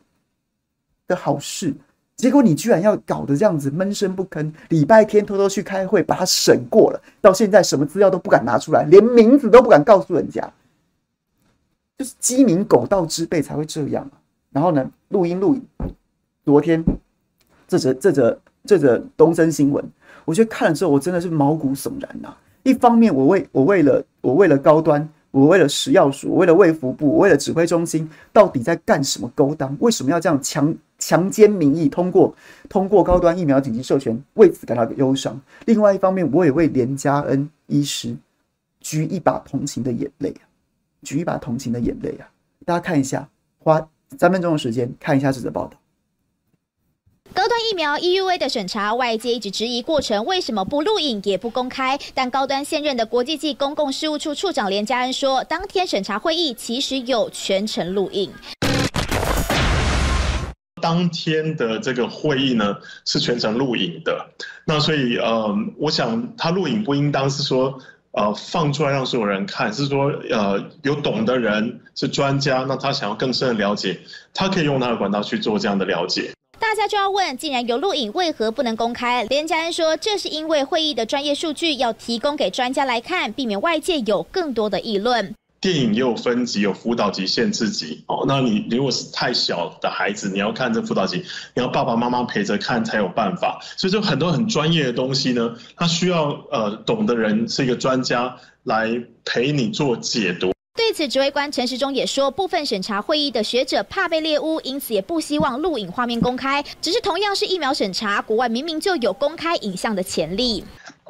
[1.07, 1.73] 的好事。
[2.17, 10.51] 结果你居然要搞得这样子闷声不吭，礼拜天偷偷去开会，把它审过了，到现在什么资料都不敢拿出来，连名字都不敢告诉人家，
[11.97, 14.11] 就是鸡鸣狗盗之辈才会这样。
[14.51, 15.63] 然后呢，录音录影，
[16.43, 16.83] 昨天
[17.69, 19.81] 这则这则这则东森新闻，
[20.25, 25.07] 我觉得看了之后我真的是毛骨悚然呐、一方面我为我为了我为了高端。
[25.31, 29.77] 我为了食药署，为了卫福部，为了指挥中心，到底在干什么勾当？
[29.79, 31.87] 为什么要这样强强奸民意？
[31.87, 32.33] 通过
[32.67, 35.39] 通过高端疫苗紧急授权，为此感到忧伤。
[35.67, 38.17] 另外一方面，我也为连家恩医师
[38.79, 40.49] 举一把同情的眼泪啊，
[41.03, 42.25] 举一把同情的眼泪啊！
[42.65, 43.29] 大家看一下，
[43.59, 43.87] 花
[44.17, 45.77] 三分钟的时间看一下这则报道。
[47.33, 51.97] 高端疫苗 EUA 的审查，外界一直质疑过程为什么不录影也不公开。
[52.13, 58.31] 但高端现任的国际暨公共事务处处长连家恩说，当天审查会议其实有全程录影。
[60.81, 62.75] 当天的这个会议呢
[63.05, 64.25] 是全程录影的，
[64.65, 67.77] 那所以呃，我想他录影不应当是说
[68.11, 73.99] 呃放出来让所有人看，是说呃有懂的人是专家，那他想要更深的了解，
[74.33, 76.31] 他可以用他的管道去做这样的了解。
[76.59, 79.23] 大家就要问，既然有录影，为何不能公开？
[79.29, 85.33] 连家恩说，这是因为会议的专业数据要提供给专家来看，避免外界有更多的议论。
[85.61, 88.03] 电影也有分级，有辅导级、限制级。
[88.07, 93.59] 哦，那你如果是太小的孩子，你要看这辅导级，你要爸爸妈妈陪着看才有办法。
[93.77, 100.51] 所以，就很多很专业的东西呢，它需要呃懂的人是一个专家来陪你做解读。
[100.79, 106.63] 对此，指挥官陈时中也说，部分审查会议的学者怕被猎污，因此也不希望录影画面公开。
[106.81, 110.63] 只是同样是疫苗审查，国外明明就有公开影像的潜力。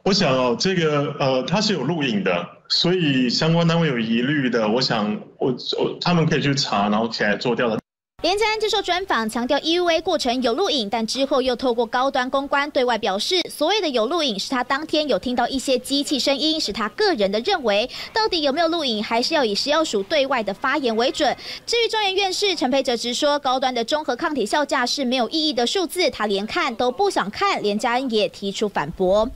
[0.04, 7.78] 我想哦，这个呃，它是有录影的，所以相关单位有疑虑的，我想我我他们可以去查，然后起来做调查。
[8.22, 17.90] 连家恩接受专访，强调 EUA 过程有录影，但之后又透过高端公关对外表示，所谓的有录影是他当天有听到一些机器声音，是他个人的认为。
[18.12, 21.34] 到底有没有录影，还是要以食药署对外的发言为准。
[21.66, 27.64] 至于中研院士陈培哲直说，高端的综合抗体效价是没有意义的数字，他连看都不想看。
[27.64, 29.30] 连家恩也提出反驳。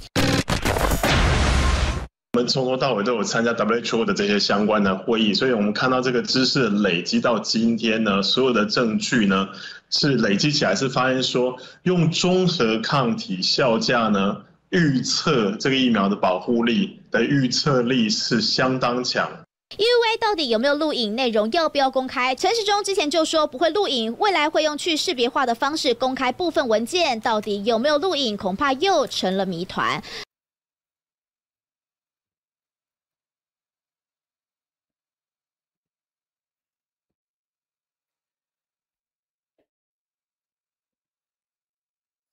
[2.35, 9.47] 我们从头到尾都有参加 WHO 的这些相关的会议，所以我们看到这个知识累积到今天呢，所有的证据呢
[9.91, 14.35] 是累积起来，是发现说用综合抗体效价呢
[14.71, 19.29] 预测这个疫苗的保护力的预测力是相当强。
[19.77, 21.15] EUA 到底有没有录影？
[21.15, 22.33] 内容要不要公开？
[22.33, 30.01] 陈时中之前就说不会录影，未来会用去识别化的方式公开部分文件，到底有没有录影，恐怕又成了谜团。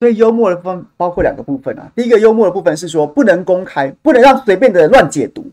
[0.01, 1.93] 所以幽默的部分包括两个部分啊。
[1.95, 5.45] 第一个幽默的部分是说不能公开，不能让随便的人乱解读，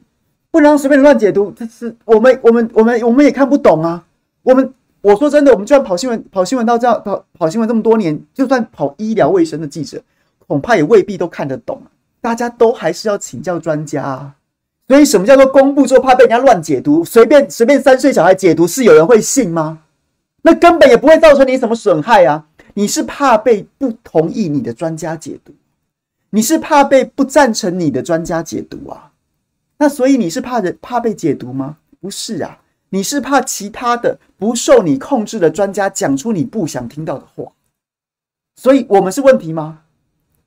[0.49, 1.51] 不能让随便的乱解读。
[1.51, 4.03] 这是我们我们我们我们也看不懂啊。
[4.43, 10.01] 我们我说真的，我们就算跑新闻跑新闻到这样跑跑新闻这么多年，就算跑医疗卫生的记者，
[10.47, 11.81] 恐怕也未必都看得懂。
[12.21, 14.33] 大家都还是要请教专家啊。
[14.87, 17.03] 所以什么叫做公布之后怕被人家乱解读？
[17.03, 19.79] 随便随便三岁小孩解读是有人会信吗？
[20.43, 22.45] 那根本也不会造成你什么损害啊。
[22.77, 25.51] 你是怕被不同意你的专家解读，
[26.29, 29.11] 你是怕被不赞成你的专家解读啊？
[29.79, 31.77] 那所以你是怕人怕被解读吗？
[31.99, 32.59] 不是啊，
[32.89, 37.51] 你是怕其他的不受你控制的专家讲出你不想听到的话。
[38.57, 39.79] 所以我们是问题吗？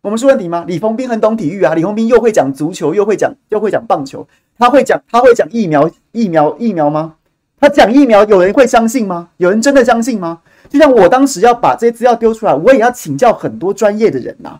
[0.00, 0.64] 我们是问题吗？
[0.68, 4.24] 李丰斌很懂体育啊，李丰斌又会讲足球，又会讲又会讲棒球，
[4.56, 7.16] 他会讲他会讲疫苗疫苗疫苗吗？
[7.60, 9.28] 他讲疫苗，有人会相信吗？
[9.36, 10.40] 有人真的相信吗？
[10.70, 14.58] 就像我当时要把这些资料丢出来，我也要请教很多专业的人呐、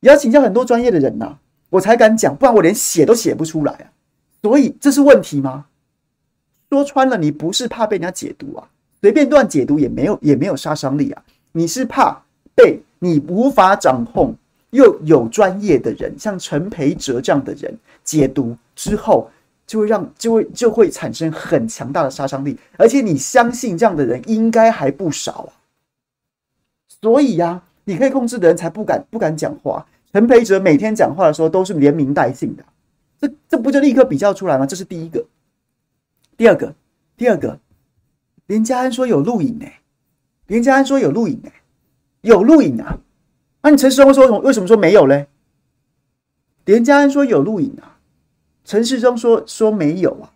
[0.00, 1.36] 也要请教很多专业的人呐、
[1.68, 3.84] 我才敢讲，不然我连写都写不出来啊。
[4.40, 5.66] 所以这是问题吗？
[6.70, 8.66] 说穿了，你不是怕被人家解读啊，
[9.02, 11.22] 随便乱解读也没有也没有杀伤力啊。
[11.52, 12.22] 你是怕
[12.54, 14.34] 被你无法掌控
[14.70, 19.30] 又有专业的人，像陈培哲这样的人解读之后。
[19.68, 25.52] 就会让就会就会产生很强大的杀伤力，而且你相信这样的人应该还不少啊。
[27.02, 29.86] 所以呀、你可以控制的人才不敢不敢讲话。
[30.10, 32.64] 陈培哲每天讲话的时候都是连名带姓的，
[33.20, 34.66] 这这不就立刻比较出来吗？
[34.66, 35.26] 这是第一个。
[36.38, 36.74] 第二个，
[37.16, 37.60] 第二个，
[38.46, 39.66] 连家安说有录影呢，
[40.46, 41.50] 连家安说有录影呢，
[42.22, 42.98] 有录影啊。
[43.60, 44.38] 那、你陈世峰说什？
[44.38, 45.28] 为什么说没有嘞？
[46.64, 47.97] 连家安说有录影啊，
[48.68, 50.28] 陈世忠说说没有啊。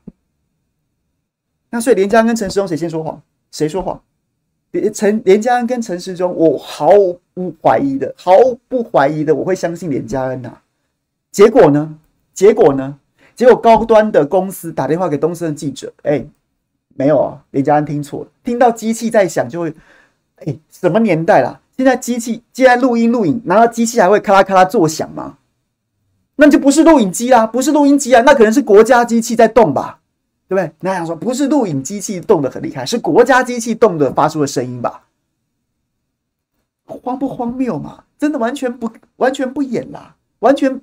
[1.69, 3.21] 那所以连家跟陈世忠谁先说谎？
[3.51, 4.03] 谁说谎？
[4.71, 6.89] 连陈连家安跟陈世忠，我毫
[7.35, 8.33] 不怀疑的，毫
[8.69, 10.63] 不怀疑的，我会相信连家恩呐、啊。
[11.31, 11.99] 结果呢？
[12.33, 12.99] 结果呢？
[13.35, 16.29] 结果高端的公司打电话给东森的记者，哎、欸，
[16.95, 19.69] 没有啊，连家安听错了，听到机器在响就会，
[20.37, 21.61] 哎、欸，什么年代了？
[21.77, 25.37] 现在机器既然录音录影，难道机器还会咔啦咔啦作响吗？
[26.37, 30.01] 那就不是录影机啦，不是录音机啊，那可能是国家机器在动吧，
[30.49, 30.73] 对不对？
[30.81, 35.05] 那样说不是录影机器动得很厉害，是国家机器动的发出的声音吧？
[36.85, 38.05] 荒不荒谬嘛？
[38.19, 40.81] 真的完全不完全不演啦，完全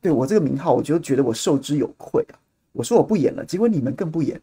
[0.00, 2.38] 对我这个名号，我就觉得我受之有愧啊！
[2.72, 4.40] 我说我不演了，结果你们更不演。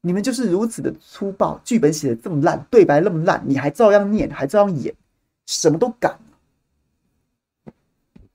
[0.00, 4.94] 你们就是如此的粗暴，剧本写的这么烂，对白那么烂，你还照样念，还照样演，
[5.46, 6.16] 什么都敢。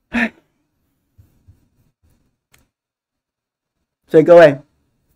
[0.09, 0.33] 哎，
[4.13, 4.61] 所以各位，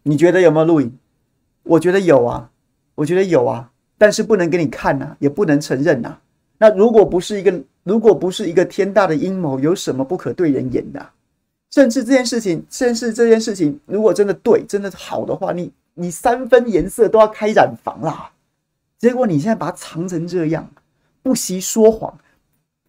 [0.02, 0.92] 你觉得有没有录影？
[1.62, 2.50] 我觉得有啊，
[2.96, 6.18] 我觉得有啊，但是不能给你看呐、也不能承认呐、
[6.58, 11.10] 那如果不是一个，如果不是一个天大的阴谋，有什么不可对人言的、
[11.70, 15.72] 甚至这件事情，甚至这件事情，如果真的对，真的好的话，你。
[16.00, 18.32] 你三分颜色都要开染房啦，
[18.98, 20.68] 结果你现在把它藏成这样，
[21.22, 22.18] 不惜说谎，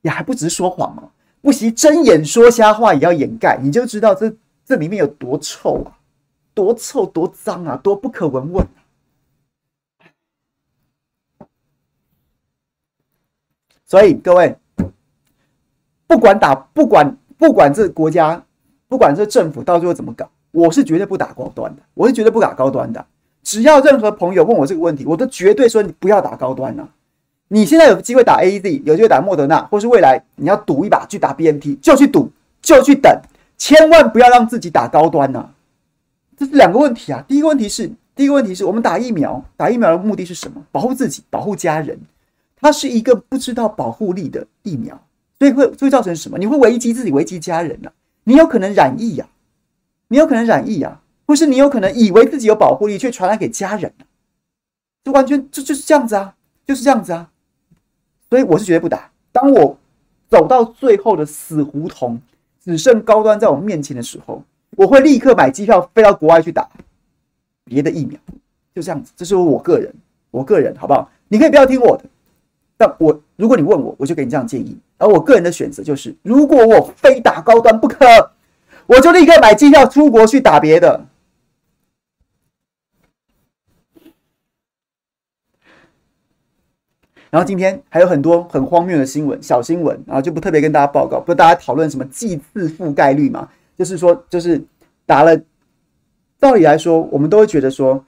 [0.00, 1.10] 也还不止说谎嘛，
[1.42, 4.30] 不惜睁眼说瞎话也要掩盖，你就知道这
[4.62, 5.97] 这里面有多臭啊，
[6.58, 8.66] 多臭多脏啊，多不可闻闻。
[13.86, 14.56] 所以各位，
[16.08, 18.44] 不管打不管不管这国家，
[18.88, 20.28] 不管这政府到最后怎么搞。
[20.50, 23.06] 我是绝对不打高端的，我是绝对不打高端的。
[23.44, 26.90] 只要任何朋友问我这个问题，我都绝对说你不要打高端了。
[27.46, 33.16] 你现在有机会打 AZ，有机会打莫德纳，或是未来你要赌一把去打 BNT，就去赌，就去等，
[33.56, 35.48] 千万不要让自己打高端呐。
[36.38, 37.22] 这是两个问题啊。
[37.26, 40.64] 第一个问题是，第一个问题是我们打疫苗，打疫苗的目的是什么？
[40.70, 41.98] 保护自己，保护家人。
[42.56, 45.00] 它是一个不知道保护力的疫苗，
[45.38, 46.38] 所以会会造成什么？
[46.38, 47.92] 你会危及自己，危及家人啊。
[48.22, 49.28] 你有可能染疫呀。
[50.08, 53.92] 你有可能染疫啊，或是你有可能以为自己有保护力，却传染给家人，
[55.04, 56.34] 就完全就就是这样子啊，
[56.66, 57.30] 就是这样子啊。
[58.30, 59.10] 所以我是绝对不打。
[59.32, 59.78] 当我
[60.30, 62.20] 走到最后的死胡同，
[62.64, 64.42] 只剩高端在我面前的时候，
[64.78, 66.70] 我会立刻买机票飞到国外去打
[67.64, 68.16] 别的疫苗。
[68.72, 69.92] 就这样子，这是我个人，
[70.30, 71.10] 我个人好不好？
[71.26, 72.04] 你可以不要听我的，
[72.76, 74.78] 但我如果你问我，我就给你这样建议。
[74.98, 78.06] 而我个人的选择就是，如果我非打高端不可。
[78.86, 81.04] 我就立刻买机票出国去打别的。
[87.28, 91.20] 然后今天还有很多很荒谬的新闻，小新闻，然后就不特别跟大家报告。
[91.20, 93.50] 不是大家讨论什么剂次覆盖率嘛？
[93.78, 94.62] 就是说，就是
[95.06, 95.40] 打了，
[96.38, 98.04] 道理来说，我们都会觉得说，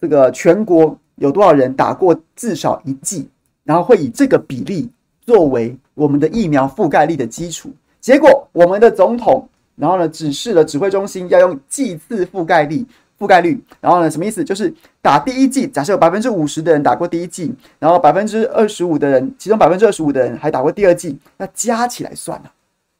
[0.00, 3.28] 这个全国有多少人打过至少一剂，
[3.64, 7.70] 然后会以这个比例作为我们的疫苗覆盖率的基础。
[8.00, 9.48] 结果，我们的总统。
[9.74, 12.86] 然后呢，指示了指挥中心要用剂次覆盖率，
[13.18, 13.58] 覆盖率。
[13.80, 14.44] 然后呢，什么意思？
[14.44, 22.52] 就是打第一剂，假设有百分之五十的人打过第一剂，然后百分之二十五的人，其中百分之二十五的人还打过第二剂，那加起来算了，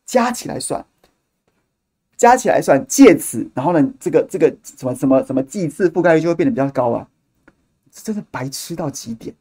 [0.06, 0.82] 加起来算，
[2.22, 7.04] 加起来算，借此，然后呢，这个这个什么什么什么剂次覆盖率就会变得比较高啊！
[7.90, 9.34] 这真的白痴到极点，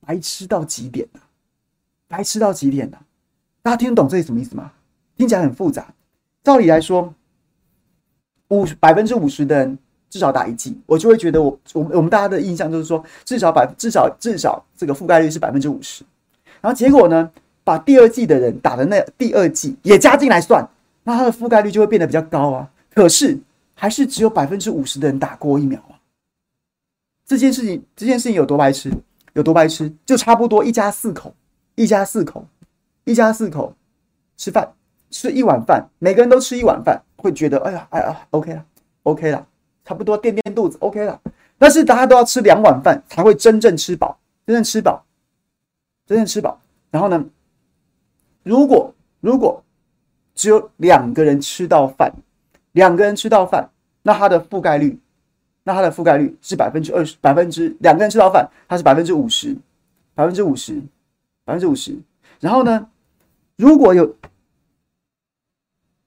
[0.00, 1.20] 白痴到极点了，
[2.08, 2.98] 白痴到极点了！
[3.60, 4.72] 大家听得懂这是什么意思吗？
[5.14, 5.92] 听起来很复杂。
[6.42, 7.12] 照理来说，
[8.48, 9.78] 五百分之五十的人
[10.08, 16.02] 至少打一剂，我就会觉得我我们我们大家的印象就是说，至少百至少至少这个覆盖率是百分之五十。
[16.62, 17.30] 然后结果呢，
[17.62, 20.66] 把第二季的人打的那第二季也加进来算，
[21.04, 22.70] 那它的覆盖率就会变得比较高啊。
[22.94, 23.38] 可是
[23.74, 26.00] 还是只有百分之五十的人打过疫苗啊。
[27.24, 28.92] 这件事情这件事情有多白痴？
[29.32, 29.92] 有多白痴？
[30.04, 31.34] 就差不多一家四口，
[31.74, 32.46] 一家四口，
[33.04, 33.74] 一家四口
[34.36, 34.72] 吃饭。
[35.14, 38.64] 吃一碗饭，每个人都吃一碗饭，会觉得哎呀哎呀，OK 了
[39.02, 39.46] ，OK 了，
[39.84, 41.20] 差不多垫垫肚子，OK 了。
[41.58, 45.04] 但是大家都要吃两碗饭才会真正吃饱，真正吃饱，
[46.06, 46.58] 真正吃饱。
[46.90, 47.22] 然后呢，
[48.42, 49.62] 如果如果
[50.34, 52.12] 只有两个人吃到饭，
[52.72, 53.70] 两个人吃到饭，
[54.02, 54.98] 那它的覆盖率，
[55.64, 59.56] 那它的覆盖率是百分之二十，百分之两个人吃到饭，它是百分之五十，
[60.14, 60.80] 百分之五十，
[61.44, 61.96] 百分之五十。
[62.40, 62.88] 然后呢，
[63.56, 64.16] 如果有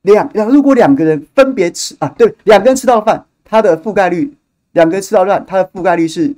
[0.01, 4.35] 两两如果两个人分别吃啊，对，两个人吃到饭，它的覆盖率，
[4.73, 6.35] 两个人吃到饭，它的覆盖率是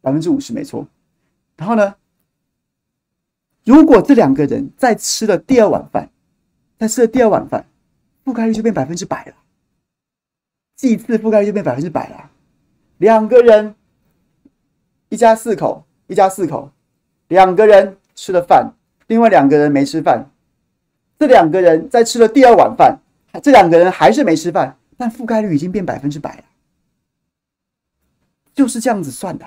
[0.00, 0.86] 百分之五十，没错。
[1.56, 1.94] 然后呢，
[3.64, 6.08] 如果这两个人再吃了第二碗饭，
[6.88, 7.66] 吃了第二碗饭，
[8.24, 9.34] 覆盖率就变百分之百了。
[10.76, 12.30] 剂次覆盖率就变百分之百了。
[12.98, 13.74] 两个人，
[15.08, 16.70] 一家四口，一家四口，
[17.28, 18.72] 两个人吃了饭，
[19.06, 20.30] 另外两个人没吃饭。
[21.18, 22.98] 这两个人在吃了第二碗饭，
[23.42, 26.44] 这两个人还是没吃饭，但覆盖率已经变百分之百了。
[28.52, 29.46] 就是这样子算的，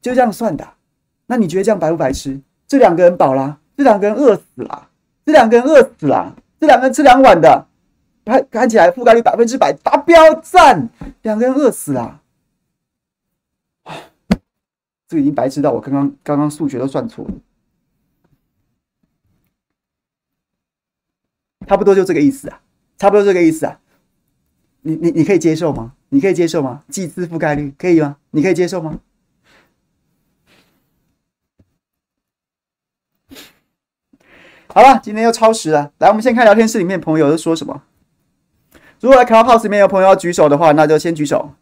[0.00, 0.66] 就这样算的。
[1.26, 2.40] 那你觉得这样白不白吃？
[2.66, 4.88] 这两个人饱了，这两个人饿死了，
[5.24, 7.66] 这两个人饿死了，这两个人吃两碗的，
[8.24, 10.90] 看看起来覆盖率百分之百，达标赞。
[11.22, 12.20] 两个人饿死了，
[15.08, 17.32] 这个已经白痴到我刚刚刚刚数学都算错了。
[21.66, 22.60] 差不多就这个意思啊，
[22.98, 23.80] 差不多这个意思啊，
[24.82, 25.94] 你你你可以接受吗？
[26.10, 26.84] 你可以接受吗？
[26.88, 28.18] 剂资覆盖率可以吗？
[28.32, 29.00] 你可以接受吗？
[34.72, 37.82] 好了，今天又超时了，来，我们先看聊天室里面朋友都说什么。
[39.00, 41.54] 如果来 Clubhouse 里面有朋友要举手的话，那就先举手。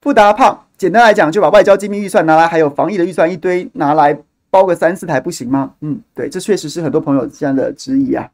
[0.00, 0.66] 不搭胖。
[0.78, 5.74] 简单来讲，就把外交机密预算拿来，还有防疫的预算一堆拿来包个三四台不行吗？
[5.80, 8.30] 嗯，对，这确实是很多朋友现在的质疑啊。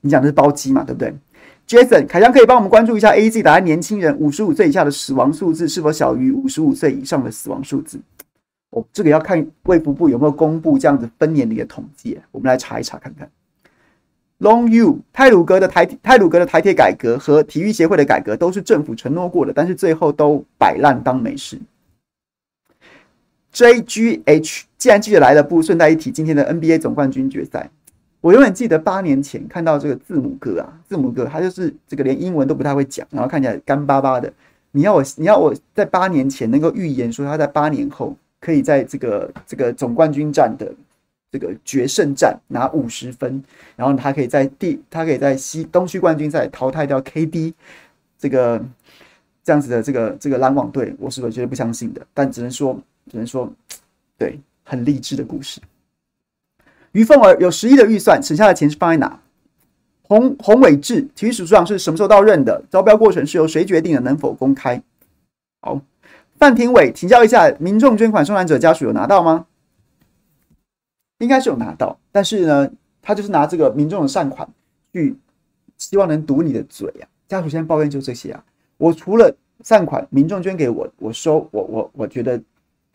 [0.00, 1.14] 你讲的是包机嘛，对不对
[1.70, 8.00] ？Jason，凯翔可以帮我们关注一下 AZ 打在年轻人五十五岁以下的死亡数字是否小于五十五岁以上的死亡数字？
[8.70, 13.30] 哦，这个要看卫福部有没有公布这样子分年龄的统计，我们来查一查看看。
[14.40, 21.56] Long You，泰鲁格的台泰鲁格的台铁改革和体育协会的改革都是政府承诺过的，但是最后都摆烂当没事。
[23.54, 27.70] JGH，既然记者来了，不如顺带一提今天的 NBA 总冠军决赛。
[28.20, 34.32] 我永远记得八年前看到这个字母哥啊，字母哥他就是这个连英文都不太会讲，然后看起来干巴巴的。
[34.72, 40.72] 你要我，你要我在八年前能够预言说他在八年后可以在这个这个总冠军战的
[41.32, 43.42] 这个决胜战拿五十分，
[43.76, 47.52] 然后他可以在第他可以在西东区冠军赛淘汰掉 KD
[48.18, 48.62] 这个
[49.42, 52.80] 这样子的这个这个篮网队，我是绝对不相信的，但只能说。
[53.10, 53.52] 只能说，
[54.16, 55.60] 对，很励志的故事。
[56.92, 59.20] 于凤儿有十亿的预算，省下的钱是放在哪？
[60.02, 62.62] 洪洪伟志体育署署长是什么时候到任的？
[62.70, 64.00] 招标过程是由谁决定的？
[64.00, 64.82] 能否公开？
[65.60, 65.80] 好，
[66.38, 69.46] 范廷伟，请教一下，民众捐款受难者家属有拿到吗？
[71.18, 72.70] 应该是有拿到，但是呢，
[73.00, 74.48] 他就是拿这个民众的善款
[74.92, 75.16] 去，
[75.78, 77.06] 希望能堵你的嘴啊。
[77.28, 78.44] 家属现在抱怨就这些啊。
[78.78, 82.40] 我除了善款，民众捐给我，我收，我我我觉得。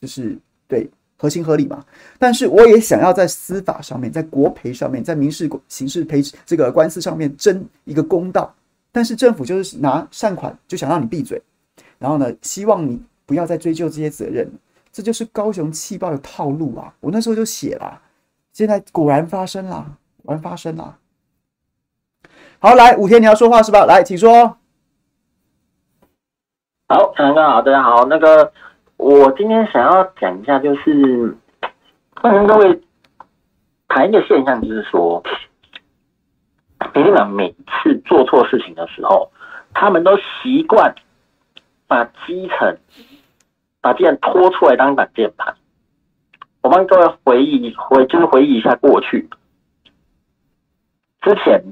[0.01, 0.37] 就是
[0.67, 0.87] 对，
[1.17, 1.83] 合情合理嘛，
[2.19, 8.53] 但是我也想要在司法上面，在国赔上面，在民事、刑事赔这个官司上面争一个公道。
[8.91, 11.41] 但是政府就是拿善款就想让你闭嘴，
[11.99, 14.49] 然后呢，希望你不要再追究这些责任。
[14.91, 16.93] 这就是高雄气爆的套路啊！
[17.01, 18.01] 我那时候就写了，
[18.53, 20.97] 现在果然发生了，果然发生了。
[22.59, 23.85] 好，来，武天你要说话是吧？
[23.85, 24.57] 来，请说。
[26.87, 28.51] 好，大家好，大家好，那个。
[29.07, 31.37] 我今天想要讲一下，就是
[32.15, 32.81] 跟各位
[33.87, 35.21] 谈一个现象，就是说，
[36.95, 39.31] 民进党每次做错事情的时候，
[39.75, 40.95] 他们都习惯
[41.85, 42.79] 把基层
[43.79, 45.53] 把基层拖出来当挡箭牌。
[46.63, 49.29] 我帮各位回忆回，就是回忆一下过去，
[51.21, 51.63] 之前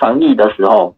[0.00, 0.96] 防疫的时候。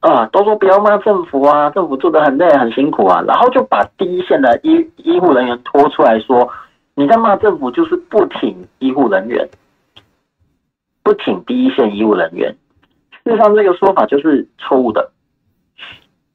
[0.00, 6.48] 啊，都说不要骂政府啊，政府做的很累很辛苦啊，然后就把第一线的医医护人员拖出来说，
[6.94, 9.48] 你在骂政府就是不挺医护人员，
[11.02, 12.54] 不挺第一线医护人员。
[13.24, 15.10] 事实上，这个说法就是错误的。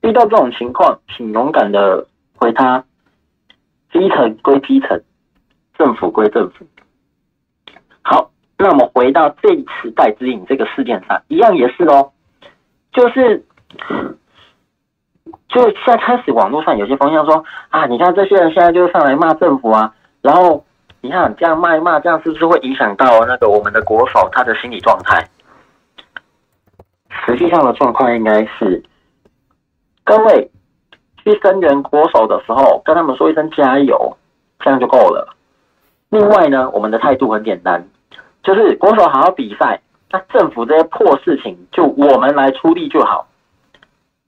[0.02, 2.84] 遇到这种情况，请勇敢的回他，
[3.94, 5.02] 基层归基层，
[5.78, 6.66] 政府归政府。
[8.02, 12.12] 好，那我们回到这一次戴资颖这个事件上，一样也是哦，
[12.92, 13.46] 就是。
[15.50, 20.66] 就现在开始，网络上有些风向说啊，你看这些人现在就上来骂政府啊，然后
[21.02, 25.28] 你看这样骂一骂，这样是不是会影响到那个我们的国手他的心理状态？
[27.26, 28.84] 实际上的状况应该是，
[30.04, 30.50] 各位
[31.24, 34.18] 去声援国手的时候，跟他们说一声加油，
[34.60, 35.36] 这样就够了。
[36.10, 37.88] 另外呢，我们的态度很简单，
[38.44, 39.80] 就是国手好好比赛。
[40.12, 43.28] 那政府这些破事情，就我们来出力就好。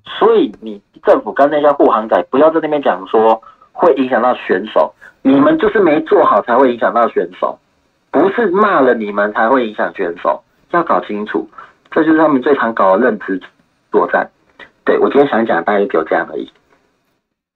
[0.06, 3.42] 所以你政府跟那些护航仔不要在那边讲说
[3.72, 7.58] 会影响到选手，你们就是没做好才会影响到选手，
[8.12, 10.42] 不是骂了你们才会影响选手，
[10.72, 11.48] 要搞清楚，
[11.92, 13.42] 这就是他们最常搞的认知
[13.92, 14.30] 作战。
[14.84, 16.50] 对，我今天想讲大概就这样而已。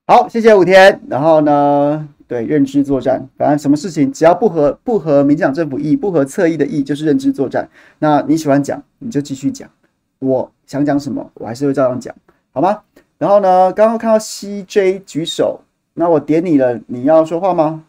[0.07, 0.99] 好，谢谢武天。
[1.07, 7.69] 然后呢，对，认知作战，反正什么事情只要不合不合民进党政府意，不合侧翼的意，就是认知作战。
[7.99, 9.69] 那你喜欢讲，你就继续讲。
[10.17, 12.13] 我想讲什么，我还是会照样讲，
[12.59, 12.83] 好吗？
[13.17, 15.61] 然后呢，刚刚看到 CJ 举手。
[15.93, 17.85] 那我点你了，你要说话吗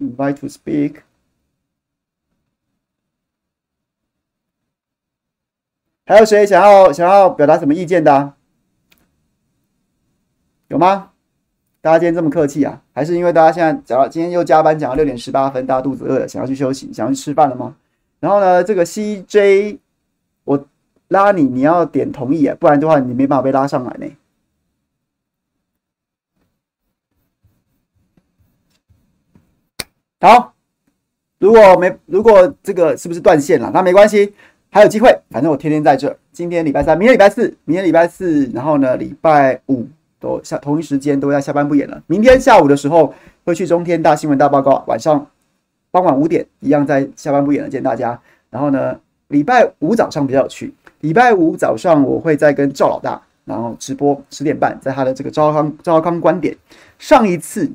[0.00, 0.96] ？Invite to speak。
[6.06, 8.32] 还有谁想要想要表达什么意见的？
[10.68, 11.10] 有吗？
[11.82, 12.82] 大家今天这么客气啊？
[12.94, 17.76] 还是因为大家现在讲到今天又加班讲到六点十八分，大家肚子饿了，想要去休息，想要去吃饭了吗？
[18.18, 19.78] 然后呢，这个 CJ，
[21.08, 24.06] 拉你，你要点同意啊，不然的话你没办法被拉上来呢。
[30.20, 30.54] 好，
[31.38, 33.70] 如果没如果这个是不是断线了？
[33.72, 34.34] 那没关系，
[34.70, 35.16] 还有机会。
[35.30, 36.18] 反正我天天在这。
[36.32, 39.86] 今天礼拜三，明天礼拜四，明天礼拜四，然后呢，礼拜五
[40.18, 42.02] 都下同一时间都要下班不演了。
[42.06, 43.14] 明天下午的时候
[43.44, 45.30] 会去中天大新闻大报告，晚上
[45.90, 48.20] 傍晚五点一样在下班不演了见大家。
[48.50, 50.74] 然后呢，礼拜五早上比较有趣，
[51.06, 56.56] 礼拜五早上我会再跟赵老大，然后直播十点半，在他的这个赵康赵康观点。
[56.98, 57.70] 上一次。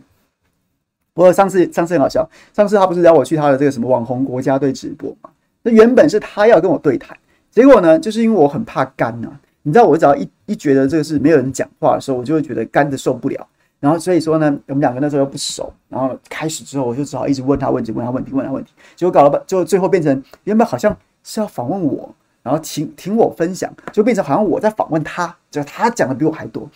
[1.14, 5.30] 我上次上次很好笑，上次他不是邀我去他的这个什么网红国家队直播嘛？
[5.62, 7.16] 那原本是他要跟我对谈，
[7.52, 13.48] 结果呢，就是因为我很怕干呐、啊，你知道，我只要一一觉得这个是没有人讲话的时候，我就会觉得干的受不了。
[13.80, 22.10] 然后所以说呢，我们两个那时候又不熟，然后开始之后，我就只好一直问他问题，问他问题，问他问题，结果搞了半，就最后变成原本好像是要访问我，
[22.43, 26.69] 然后听听我分享，就变成好像我在访问他，就他讲的比我还多。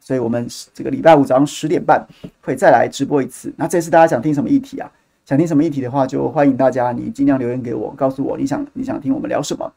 [0.00, 2.02] 所以，我们这个礼拜五早上十点半
[2.40, 3.52] 会再来直播一次。
[3.56, 4.90] 那这次大家想听什么议题啊？
[5.26, 9.70] 想听什么议题的话，就欢迎大家，你尽量留言给我，告诉我你想你想听我们聊什么。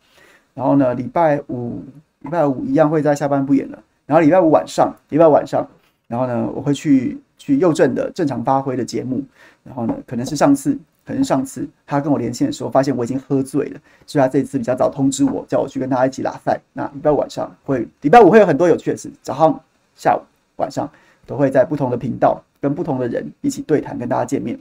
[0.53, 1.83] 然后呢，礼拜五
[2.19, 3.83] 礼拜五一样会在下班不演了。
[4.05, 5.67] 然后礼拜五晚上，礼拜五晚上，
[6.07, 9.21] 然后呢，我会去去佑正的正常发挥的节目。
[9.63, 16.59] 然后呢，可能是上次，可能上次他跟我连线的时候，发现我已经喝醉了，所以他这次比较早通知我，叫我去跟他一起拉赛。
[16.73, 19.11] 那礼拜五晚上会，礼拜五会有很多有趣的事。
[19.21, 19.59] 早上。
[19.93, 20.21] 下午、
[20.55, 20.89] 晚上
[21.27, 24.57] 都会在不同的频道跟不同的人一起对谈，跟大家见面。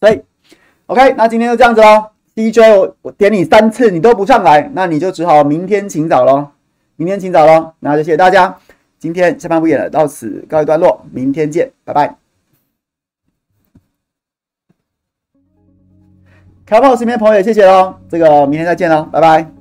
[0.00, 0.22] 所以
[0.86, 2.06] ，OK，那今天就这样子喽。
[2.34, 6.48] DJ，我我点你三次，你都不上来，那你就只好明天请早喽。
[6.96, 7.72] 明天请早喽。
[7.80, 8.56] 那就谢谢大家，
[8.98, 12.23] 今天下班不演了，到此告一段落，明天见，拜拜。
[16.66, 19.53] 开炮身边朋友谢谢喽，这个明天再见喽，拜拜。